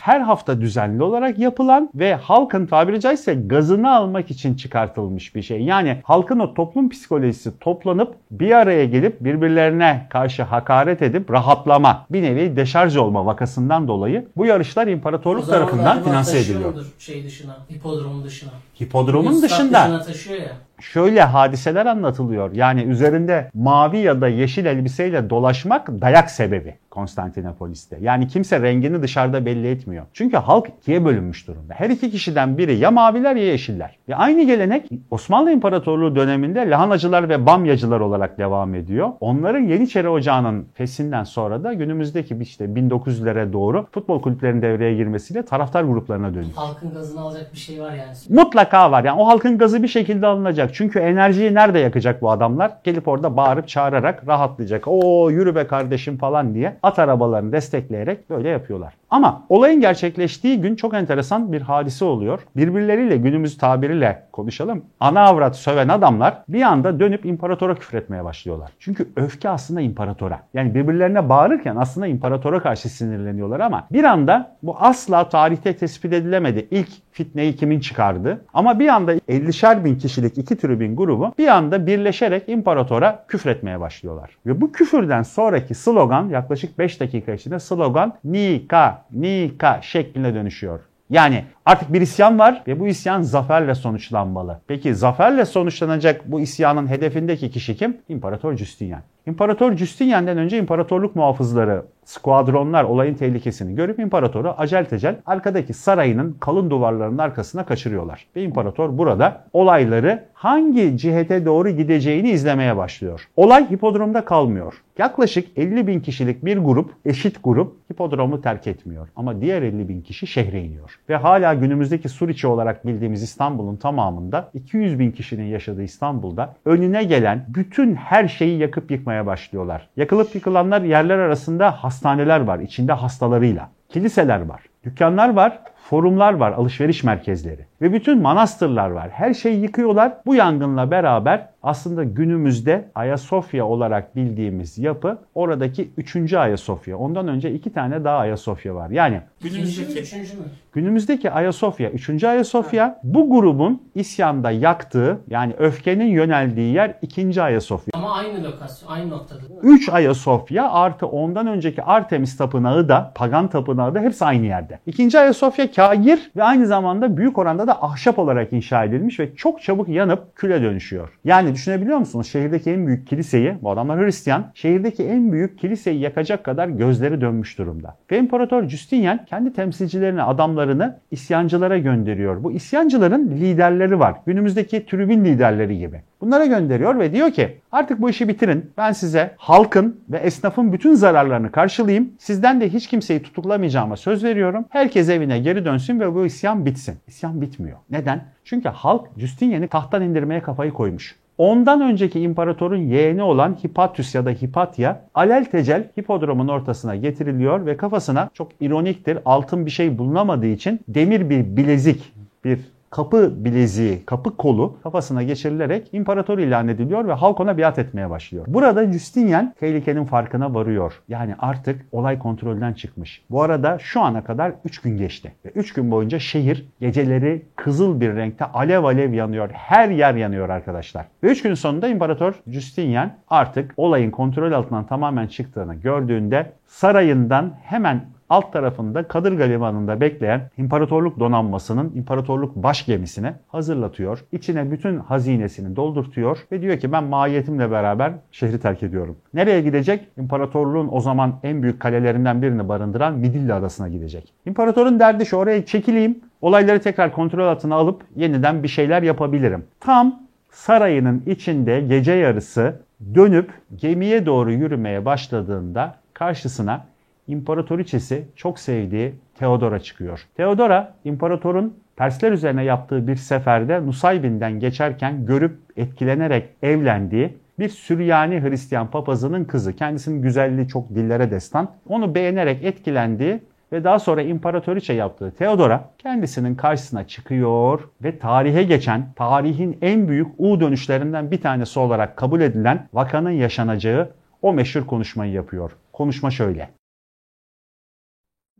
Her 0.00 0.20
hafta 0.20 0.60
düzenli 0.60 1.02
olarak 1.02 1.38
yapılan 1.38 1.90
ve 1.94 2.14
halkın 2.14 2.66
tabiri 2.66 3.00
caizse 3.00 3.34
gazını 3.34 3.94
almak 3.94 4.30
için 4.30 4.54
çıkartılmış 4.54 5.34
bir 5.34 5.42
şey. 5.42 5.62
Yani 5.62 6.00
halkın 6.04 6.38
o 6.38 6.54
toplum 6.54 6.90
psikolojisi 6.90 7.58
toplanıp 7.58 8.14
bir 8.30 8.50
araya 8.50 8.84
gelip 8.84 9.24
birbirlerine 9.24 10.06
karşı 10.10 10.42
hakaret 10.42 11.02
edip 11.02 11.30
rahatlama, 11.30 12.06
bir 12.10 12.22
nevi 12.22 12.56
deşarj 12.56 12.96
olma 12.96 13.26
vakasından 13.26 13.88
dolayı 13.88 14.26
bu 14.36 14.46
yarışlar 14.46 14.86
imparatorluk 14.86 15.46
tarafından 15.46 16.02
finanse 16.02 16.38
ediliyor. 16.38 16.74
Şey 16.98 17.24
dışına, 17.24 17.56
hipodromun 17.72 18.24
dışına. 18.24 18.50
Hipodromun 18.80 19.32
Stat 19.32 19.50
dışında 19.50 19.82
dışına 19.82 20.02
taşıyor 20.02 20.38
ya. 20.40 20.52
Şöyle 20.80 21.22
hadiseler 21.22 21.86
anlatılıyor. 21.86 22.52
Yani 22.52 22.82
üzerinde 22.82 23.50
mavi 23.54 23.98
ya 23.98 24.20
da 24.20 24.28
yeşil 24.28 24.66
elbiseyle 24.66 25.30
dolaşmak 25.30 25.88
dayak 26.00 26.30
sebebi 26.30 26.74
Konstantinopolis'te. 26.90 27.98
Yani 28.00 28.28
kimse 28.28 28.62
rengini 28.62 29.02
dışarıda 29.02 29.46
belli 29.46 29.68
etmiyor. 29.68 30.06
Çünkü 30.12 30.36
halk 30.36 30.66
ikiye 30.80 31.04
bölünmüş 31.04 31.48
durumda. 31.48 31.74
Her 31.74 31.90
iki 31.90 32.10
kişiden 32.10 32.58
biri 32.58 32.76
ya 32.76 32.90
maviler 32.90 33.36
ya 33.36 33.44
yeşiller. 33.44 33.98
Ve 34.08 34.16
aynı 34.16 34.42
gelenek 34.42 34.88
Osmanlı 35.10 35.52
İmparatorluğu 35.52 36.16
döneminde 36.16 36.70
lahanacılar 36.70 37.28
ve 37.28 37.46
bamyacılar 37.46 38.00
olarak 38.00 38.38
devam 38.38 38.74
ediyor. 38.74 39.10
Onların 39.20 39.60
Yeniçeri 39.60 40.08
Ocağı'nın 40.08 40.66
fesinden 40.74 41.24
sonra 41.24 41.64
da 41.64 41.72
günümüzdeki 41.72 42.38
işte 42.40 42.64
1900'lere 42.64 43.52
doğru 43.52 43.86
futbol 43.92 44.22
kulüplerinin 44.22 44.62
devreye 44.62 44.94
girmesiyle 44.96 45.44
taraftar 45.44 45.82
gruplarına 45.82 46.34
dönüyor. 46.34 46.52
Halkın 46.54 46.94
gazını 46.94 47.20
alacak 47.20 47.52
bir 47.52 47.58
şey 47.58 47.80
var 47.80 47.90
yani. 47.94 48.16
Mutlaka 48.28 48.90
var. 48.90 49.04
Yani 49.04 49.20
o 49.20 49.26
halkın 49.26 49.58
gazı 49.58 49.82
bir 49.82 49.88
şekilde 49.88 50.26
alınacak. 50.26 50.65
Çünkü 50.72 50.98
enerjiyi 50.98 51.54
nerede 51.54 51.78
yakacak 51.78 52.22
bu 52.22 52.30
adamlar? 52.30 52.72
Gelip 52.84 53.08
orada 53.08 53.36
bağırıp 53.36 53.68
çağırarak 53.68 54.28
rahatlayacak. 54.28 54.84
O 54.86 55.30
yürü 55.30 55.54
be 55.54 55.66
kardeşim 55.66 56.18
falan 56.18 56.54
diye 56.54 56.76
at 56.82 56.98
arabalarını 56.98 57.52
destekleyerek 57.52 58.30
böyle 58.30 58.48
yapıyorlar. 58.48 58.94
Ama 59.16 59.42
olayın 59.48 59.80
gerçekleştiği 59.80 60.60
gün 60.60 60.76
çok 60.76 60.94
enteresan 60.94 61.52
bir 61.52 61.60
hadise 61.60 62.04
oluyor. 62.04 62.40
Birbirleriyle 62.56 63.16
günümüz 63.16 63.58
tabiriyle 63.58 64.22
konuşalım. 64.32 64.84
Ana 65.00 65.20
avrat 65.20 65.56
söven 65.56 65.88
adamlar 65.88 66.42
bir 66.48 66.62
anda 66.62 67.00
dönüp 67.00 67.26
imparatora 67.26 67.74
küfretmeye 67.74 68.24
başlıyorlar. 68.24 68.72
Çünkü 68.78 69.08
öfke 69.16 69.48
aslında 69.48 69.80
imparatora. 69.80 70.40
Yani 70.54 70.74
birbirlerine 70.74 71.28
bağırırken 71.28 71.76
aslında 71.76 72.06
imparatora 72.06 72.62
karşı 72.62 72.88
sinirleniyorlar 72.88 73.60
ama 73.60 73.86
bir 73.92 74.04
anda 74.04 74.56
bu 74.62 74.76
asla 74.80 75.28
tarihte 75.28 75.76
tespit 75.76 76.12
edilemedi. 76.12 76.68
İlk 76.70 76.88
fitneyi 77.12 77.56
kimin 77.56 77.80
çıkardı? 77.80 78.44
Ama 78.54 78.78
bir 78.78 78.88
anda 78.88 79.14
50'şer 79.14 79.84
bin 79.84 79.98
kişilik 79.98 80.38
iki 80.38 80.56
tribün 80.56 80.96
grubu 80.96 81.32
bir 81.38 81.48
anda 81.48 81.86
birleşerek 81.86 82.48
imparatora 82.48 83.24
küfretmeye 83.28 83.80
başlıyorlar. 83.80 84.30
Ve 84.46 84.60
bu 84.60 84.72
küfürden 84.72 85.22
sonraki 85.22 85.74
slogan 85.74 86.28
yaklaşık 86.28 86.78
5 86.78 87.00
dakika 87.00 87.32
içinde 87.32 87.58
slogan 87.58 88.12
Nika, 88.24 89.05
Nika 89.12 89.82
şeklinde 89.82 90.34
dönüşüyor. 90.34 90.80
Yani 91.10 91.44
artık 91.66 91.92
bir 91.92 92.00
isyan 92.00 92.38
var 92.38 92.62
ve 92.66 92.80
bu 92.80 92.88
isyan 92.88 93.22
zaferle 93.22 93.74
sonuçlanmalı. 93.74 94.60
Peki 94.66 94.94
zaferle 94.94 95.44
sonuçlanacak 95.44 96.32
bu 96.32 96.40
isyanın 96.40 96.86
hedefindeki 96.86 97.50
kişi 97.50 97.76
kim? 97.76 97.96
İmparator 98.08 98.56
Justinian. 98.56 99.00
İmparator 99.26 99.76
Justinian'den 99.76 100.38
önce 100.38 100.58
imparatorluk 100.58 101.16
muhafızları, 101.16 101.82
skuadronlar 102.04 102.84
olayın 102.84 103.14
tehlikesini 103.14 103.74
görüp 103.74 103.98
imparatoru 103.98 104.54
acel 104.58 104.84
tecel 104.84 105.16
arkadaki 105.26 105.74
sarayının 105.74 106.36
kalın 106.40 106.70
duvarlarının 106.70 107.18
arkasına 107.18 107.66
kaçırıyorlar. 107.66 108.26
Ve 108.36 108.42
imparator 108.42 108.98
burada 108.98 109.44
olayları 109.52 110.24
hangi 110.34 110.98
cihete 110.98 111.44
doğru 111.44 111.70
gideceğini 111.70 112.30
izlemeye 112.30 112.76
başlıyor. 112.76 113.28
Olay 113.36 113.70
hipodromda 113.70 114.24
kalmıyor. 114.24 114.82
Yaklaşık 114.98 115.58
50 115.58 115.86
bin 115.86 116.00
kişilik 116.00 116.44
bir 116.44 116.58
grup, 116.58 116.90
eşit 117.04 117.44
grup 117.44 117.76
hipodromu 117.92 118.40
terk 118.40 118.66
etmiyor. 118.66 119.08
Ama 119.16 119.40
diğer 119.40 119.62
50 119.62 119.88
bin 119.88 120.00
kişi 120.00 120.26
şehre 120.26 120.62
iniyor. 120.62 120.98
Ve 121.08 121.16
hala 121.16 121.54
günümüzdeki 121.56 122.08
Suriçi 122.08 122.46
olarak 122.46 122.86
bildiğimiz 122.86 123.22
İstanbul'un 123.22 123.76
tamamında 123.76 124.50
200 124.54 124.98
bin 124.98 125.10
kişinin 125.10 125.44
yaşadığı 125.44 125.82
İstanbul'da 125.82 126.54
önüne 126.64 127.04
gelen 127.04 127.44
bütün 127.48 127.94
her 127.94 128.28
şeyi 128.28 128.58
yakıp 128.58 128.90
yıkmaya 128.90 129.26
başlıyorlar. 129.26 129.88
Yakılıp 129.96 130.34
yıkılanlar 130.34 130.82
yerler 130.82 131.18
arasında 131.18 131.70
hastaneler 131.70 132.40
var 132.40 132.58
içinde 132.58 132.92
hastalarıyla. 132.92 133.70
Kiliseler 133.88 134.40
var, 134.40 134.62
dükkanlar 134.84 135.34
var, 135.34 135.58
forumlar 135.76 136.34
var, 136.34 136.52
alışveriş 136.52 137.04
merkezleri 137.04 137.66
ve 137.82 137.92
bütün 137.92 138.22
manastırlar 138.22 138.90
var. 138.90 139.10
Her 139.10 139.34
şeyi 139.34 139.60
yıkıyorlar. 139.60 140.12
Bu 140.26 140.34
yangınla 140.34 140.90
beraber 140.90 141.48
aslında 141.62 142.04
günümüzde 142.04 142.88
Ayasofya 142.94 143.66
olarak 143.66 144.16
bildiğimiz 144.16 144.78
yapı 144.78 145.18
oradaki 145.34 145.90
3. 145.96 146.32
Ayasofya. 146.32 146.98
Ondan 146.98 147.28
önce 147.28 147.52
iki 147.52 147.72
tane 147.72 148.04
daha 148.04 148.18
Ayasofya 148.18 148.74
var. 148.74 148.90
Yani 148.90 149.20
günümüzdeki 149.40 150.00
üçüncü 150.00 150.36
mü? 150.36 150.42
Günümüzdeki 150.72 151.30
Ayasofya, 151.30 151.90
3. 151.90 152.24
Ayasofya 152.24 153.00
bu 153.02 153.30
grubun 153.30 153.82
isyanda 153.94 154.50
yaktığı 154.50 155.20
yani 155.28 155.52
öfkenin 155.58 156.06
yöneldiği 156.06 156.74
yer 156.74 156.94
2. 157.02 157.42
Ayasofya. 157.42 157.92
Ama 157.94 158.14
aynı 158.14 158.44
lokasyon, 158.44 158.90
aynı 158.90 159.10
noktada 159.10 159.40
değil 159.40 159.50
mi? 159.50 159.58
3 159.62 159.88
Ayasofya 159.88 160.70
artı 160.70 161.06
ondan 161.06 161.46
önceki 161.46 161.82
Artemis 161.82 162.36
Tapınağı 162.36 162.88
da, 162.88 163.12
Pagan 163.14 163.48
Tapınağı 163.48 163.94
da 163.94 164.00
hepsi 164.00 164.24
aynı 164.24 164.46
yerde. 164.46 164.78
İkinci 164.86 165.18
Ayasofya 165.18 165.70
kagir 165.72 166.30
ve 166.36 166.42
aynı 166.42 166.66
zamanda 166.66 167.16
büyük 167.16 167.38
oranda 167.38 167.65
da 167.66 167.82
ahşap 167.82 168.18
olarak 168.18 168.52
inşa 168.52 168.84
edilmiş 168.84 169.20
ve 169.20 169.34
çok 169.36 169.62
çabuk 169.62 169.88
yanıp 169.88 170.36
küle 170.36 170.62
dönüşüyor. 170.62 171.08
Yani 171.24 171.54
düşünebiliyor 171.54 171.98
musunuz? 171.98 172.26
Şehirdeki 172.26 172.70
en 172.70 172.86
büyük 172.86 173.08
kiliseyi, 173.08 173.54
bu 173.62 173.70
adamlar 173.70 174.00
Hristiyan, 174.00 174.50
şehirdeki 174.54 175.04
en 175.04 175.32
büyük 175.32 175.58
kiliseyi 175.58 176.00
yakacak 176.00 176.44
kadar 176.44 176.68
gözleri 176.68 177.20
dönmüş 177.20 177.58
durumda. 177.58 177.96
Ve 178.10 178.18
İmparator 178.18 178.68
Justinian 178.68 179.24
kendi 179.24 179.52
temsilcilerini, 179.52 180.22
adamlarını 180.22 180.98
isyancılara 181.10 181.78
gönderiyor. 181.78 182.44
Bu 182.44 182.52
isyancıların 182.52 183.28
liderleri 183.28 183.98
var. 183.98 184.14
Günümüzdeki 184.26 184.86
tribün 184.86 185.24
liderleri 185.24 185.78
gibi. 185.78 186.00
Bunlara 186.20 186.46
gönderiyor 186.46 186.98
ve 186.98 187.12
diyor 187.12 187.30
ki 187.30 187.58
artık 187.76 188.02
bu 188.02 188.10
işi 188.10 188.28
bitirin. 188.28 188.70
Ben 188.76 188.92
size 188.92 189.34
halkın 189.36 190.00
ve 190.10 190.18
esnafın 190.18 190.72
bütün 190.72 190.94
zararlarını 190.94 191.52
karşılayayım. 191.52 192.10
Sizden 192.18 192.60
de 192.60 192.68
hiç 192.68 192.86
kimseyi 192.86 193.22
tutuklamayacağıma 193.22 193.96
söz 193.96 194.24
veriyorum. 194.24 194.64
Herkes 194.68 195.08
evine 195.08 195.38
geri 195.38 195.64
dönsün 195.64 196.00
ve 196.00 196.14
bu 196.14 196.26
isyan 196.26 196.66
bitsin. 196.66 196.96
İsyan 197.06 197.40
bitmiyor. 197.40 197.78
Neden? 197.90 198.24
Çünkü 198.44 198.68
halk 198.68 199.06
Justinian'i 199.16 199.68
tahttan 199.68 200.02
indirmeye 200.02 200.42
kafayı 200.42 200.72
koymuş. 200.72 201.16
Ondan 201.38 201.80
önceki 201.80 202.20
imparatorun 202.20 202.76
yeğeni 202.76 203.22
olan 203.22 203.56
Hipatius 203.64 204.14
ya 204.14 204.24
da 204.24 204.30
Hipatya 204.30 205.00
aleltecel 205.14 205.90
hipodromun 205.98 206.48
ortasına 206.48 206.96
getiriliyor 206.96 207.66
ve 207.66 207.76
kafasına 207.76 208.30
çok 208.34 208.52
ironiktir 208.60 209.18
altın 209.24 209.66
bir 209.66 209.70
şey 209.70 209.98
bulunamadığı 209.98 210.46
için 210.46 210.80
demir 210.88 211.30
bir 211.30 211.56
bilezik 211.56 212.12
bir 212.44 212.60
kapı 212.90 213.44
bileziği, 213.44 214.06
kapı 214.06 214.36
kolu 214.36 214.76
kafasına 214.82 215.22
geçirilerek 215.22 215.88
imparator 215.92 216.38
ilan 216.38 216.68
ediliyor 216.68 217.08
ve 217.08 217.12
halk 217.12 217.40
ona 217.40 217.58
biat 217.58 217.78
etmeye 217.78 218.10
başlıyor. 218.10 218.44
Burada 218.48 218.92
Justinian 218.92 219.54
tehlikenin 219.60 220.04
farkına 220.04 220.54
varıyor. 220.54 221.02
Yani 221.08 221.34
artık 221.38 221.86
olay 221.92 222.18
kontrolden 222.18 222.72
çıkmış. 222.72 223.22
Bu 223.30 223.42
arada 223.42 223.78
şu 223.78 224.00
ana 224.00 224.24
kadar 224.24 224.52
3 224.64 224.78
gün 224.78 224.96
geçti. 224.96 225.32
Ve 225.44 225.48
3 225.48 225.72
gün 225.72 225.90
boyunca 225.90 226.18
şehir 226.18 226.68
geceleri 226.80 227.42
kızıl 227.56 228.00
bir 228.00 228.16
renkte 228.16 228.44
alev 228.44 228.84
alev 228.84 229.12
yanıyor. 229.12 229.50
Her 229.52 229.88
yer 229.88 230.14
yanıyor 230.14 230.48
arkadaşlar. 230.48 231.06
Ve 231.22 231.30
3 231.30 231.42
gün 231.42 231.54
sonunda 231.54 231.88
imparator 231.88 232.34
Justinian 232.46 233.12
artık 233.28 233.74
olayın 233.76 234.10
kontrol 234.10 234.52
altından 234.52 234.86
tamamen 234.86 235.26
çıktığını 235.26 235.74
gördüğünde 235.74 236.52
sarayından 236.66 237.52
hemen 237.62 238.15
alt 238.30 238.52
tarafında 238.52 239.02
Kadırga 239.02 239.44
Limanı'nda 239.44 240.00
bekleyen 240.00 240.50
imparatorluk 240.58 241.20
donanmasının 241.20 241.92
imparatorluk 241.94 242.56
baş 242.56 242.86
gemisine 242.86 243.34
hazırlatıyor. 243.48 244.24
İçine 244.32 244.70
bütün 244.70 244.98
hazinesini 244.98 245.76
doldurtuyor 245.76 246.38
ve 246.52 246.62
diyor 246.62 246.78
ki 246.78 246.92
ben 246.92 247.04
mahiyetimle 247.04 247.70
beraber 247.70 248.12
şehri 248.32 248.60
terk 248.60 248.82
ediyorum. 248.82 249.16
Nereye 249.34 249.60
gidecek? 249.60 250.08
İmparatorluğun 250.18 250.88
o 250.92 251.00
zaman 251.00 251.34
en 251.42 251.62
büyük 251.62 251.80
kalelerinden 251.80 252.42
birini 252.42 252.68
barındıran 252.68 253.14
Midilli 253.14 253.54
Adası'na 253.54 253.88
gidecek. 253.88 254.32
İmparatorun 254.46 255.00
derdi 255.00 255.26
şu 255.26 255.36
oraya 255.36 255.66
çekileyim, 255.66 256.20
olayları 256.40 256.80
tekrar 256.80 257.12
kontrol 257.12 257.46
altına 257.46 257.74
alıp 257.74 258.02
yeniden 258.16 258.62
bir 258.62 258.68
şeyler 258.68 259.02
yapabilirim. 259.02 259.64
Tam 259.80 260.20
sarayının 260.50 261.22
içinde 261.26 261.80
gece 261.80 262.12
yarısı 262.12 262.80
dönüp 263.14 263.50
gemiye 263.76 264.26
doğru 264.26 264.52
yürümeye 264.52 265.04
başladığında 265.04 265.94
karşısına 266.14 266.84
imparatoriçesi 267.28 268.24
çok 268.36 268.58
sevdiği 268.58 269.14
Theodora 269.38 269.78
çıkıyor. 269.80 270.26
Theodora 270.36 270.94
imparatorun 271.04 271.74
Persler 271.96 272.32
üzerine 272.32 272.64
yaptığı 272.64 273.06
bir 273.06 273.16
seferde 273.16 273.86
Nusaybin'den 273.86 274.60
geçerken 274.60 275.26
görüp 275.26 275.56
etkilenerek 275.76 276.48
evlendiği 276.62 277.36
bir 277.58 277.68
Süryani 277.68 278.42
Hristiyan 278.42 278.90
papazının 278.90 279.44
kızı. 279.44 279.76
Kendisinin 279.76 280.22
güzelliği 280.22 280.68
çok 280.68 280.90
dillere 280.90 281.30
destan. 281.30 281.70
Onu 281.88 282.14
beğenerek 282.14 282.64
etkilendiği 282.64 283.40
ve 283.72 283.84
daha 283.84 283.98
sonra 283.98 284.22
imparatoriçe 284.22 284.92
yaptığı 284.92 285.30
Theodora 285.30 285.90
kendisinin 285.98 286.54
karşısına 286.54 287.06
çıkıyor 287.06 287.80
ve 288.02 288.18
tarihe 288.18 288.62
geçen, 288.62 289.12
tarihin 289.16 289.78
en 289.82 290.08
büyük 290.08 290.28
U 290.38 290.60
dönüşlerinden 290.60 291.30
bir 291.30 291.40
tanesi 291.40 291.78
olarak 291.78 292.16
kabul 292.16 292.40
edilen 292.40 292.88
vakanın 292.92 293.30
yaşanacağı 293.30 294.10
o 294.42 294.52
meşhur 294.52 294.86
konuşmayı 294.86 295.32
yapıyor. 295.32 295.70
Konuşma 295.92 296.30
şöyle. 296.30 296.68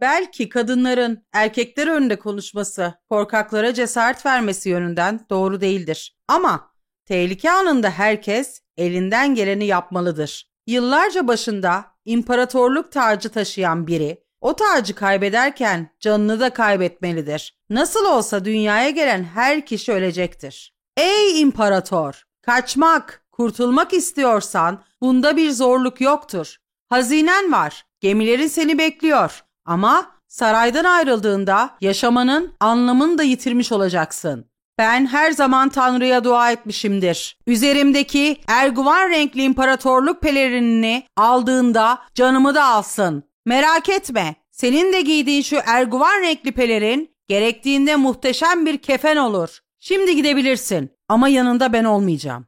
Belki 0.00 0.49
kadınların 0.49 1.26
erkekler 1.33 1.87
önünde 1.87 2.17
konuşması, 2.17 2.95
korkaklara 3.09 3.75
cesaret 3.75 4.26
vermesi 4.26 4.69
yönünden 4.69 5.26
doğru 5.31 5.61
değildir. 5.61 6.17
Ama 6.29 6.71
tehlike 7.05 7.50
anında 7.50 7.91
herkes 7.91 8.61
elinden 8.76 9.35
geleni 9.35 9.67
yapmalıdır. 9.67 10.50
Yıllarca 10.67 11.29
başında 11.29 11.85
imparatorluk 12.05 12.93
tacı 12.93 13.29
taşıyan 13.29 13.87
biri 13.87 14.26
o 14.41 14.57
tacı 14.57 14.95
kaybederken 14.95 15.91
canını 16.00 16.41
da 16.41 16.50
kaybetmelidir. 16.50 17.59
Nasıl 17.71 18.05
olsa 18.05 18.45
dünyaya 18.45 18.91
gelen 18.91 19.25
her 19.25 19.67
kişi 19.67 19.93
ölecektir. 19.93 20.75
Ey 20.97 21.41
imparator! 21.41 22.23
Kaçmak, 22.43 23.26
kurtulmak 23.33 23.93
istiyorsan 23.93 24.85
bunda 25.00 25.37
bir 25.37 25.50
zorluk 25.50 26.00
yoktur. 26.00 26.57
Hazinen 26.88 27.53
var, 27.53 27.87
gemilerin 28.00 28.47
seni 28.47 28.79
bekliyor. 28.79 29.46
Ama 29.66 30.06
saraydan 30.28 30.85
ayrıldığında 30.85 31.70
yaşamanın 31.80 32.52
anlamını 32.61 33.18
da 33.18 33.23
yitirmiş 33.23 33.73
olacaksın. 33.73 34.44
Ben 34.78 35.06
her 35.06 35.30
zaman 35.30 35.68
Tanrı'ya 35.68 36.25
dua 36.25 36.50
etmişimdir. 36.50 37.38
Üzerimdeki 37.46 38.37
erguvan 38.49 39.11
renkli 39.11 39.42
imparatorluk 39.42 40.23
pelerinini 40.23 41.02
aldığında 41.16 41.99
canımı 42.14 42.54
da 42.54 42.64
alsın. 42.64 43.23
Merak 43.46 43.88
etme. 43.88 44.35
Senin 44.50 44.92
de 44.92 45.00
giydiğin 45.00 45.42
şu 45.42 45.56
erguvan 45.66 46.23
renkli 46.23 46.52
pelerin 46.52 47.11
gerektiğinde 47.28 47.96
muhteşem 47.96 48.66
bir 48.66 48.78
kefen 48.78 49.16
olur. 49.16 49.58
Şimdi 49.80 50.16
gidebilirsin 50.16 50.90
ama 51.08 51.28
yanında 51.28 51.73
ben 51.73 51.85
olmayacağım. 51.85 52.46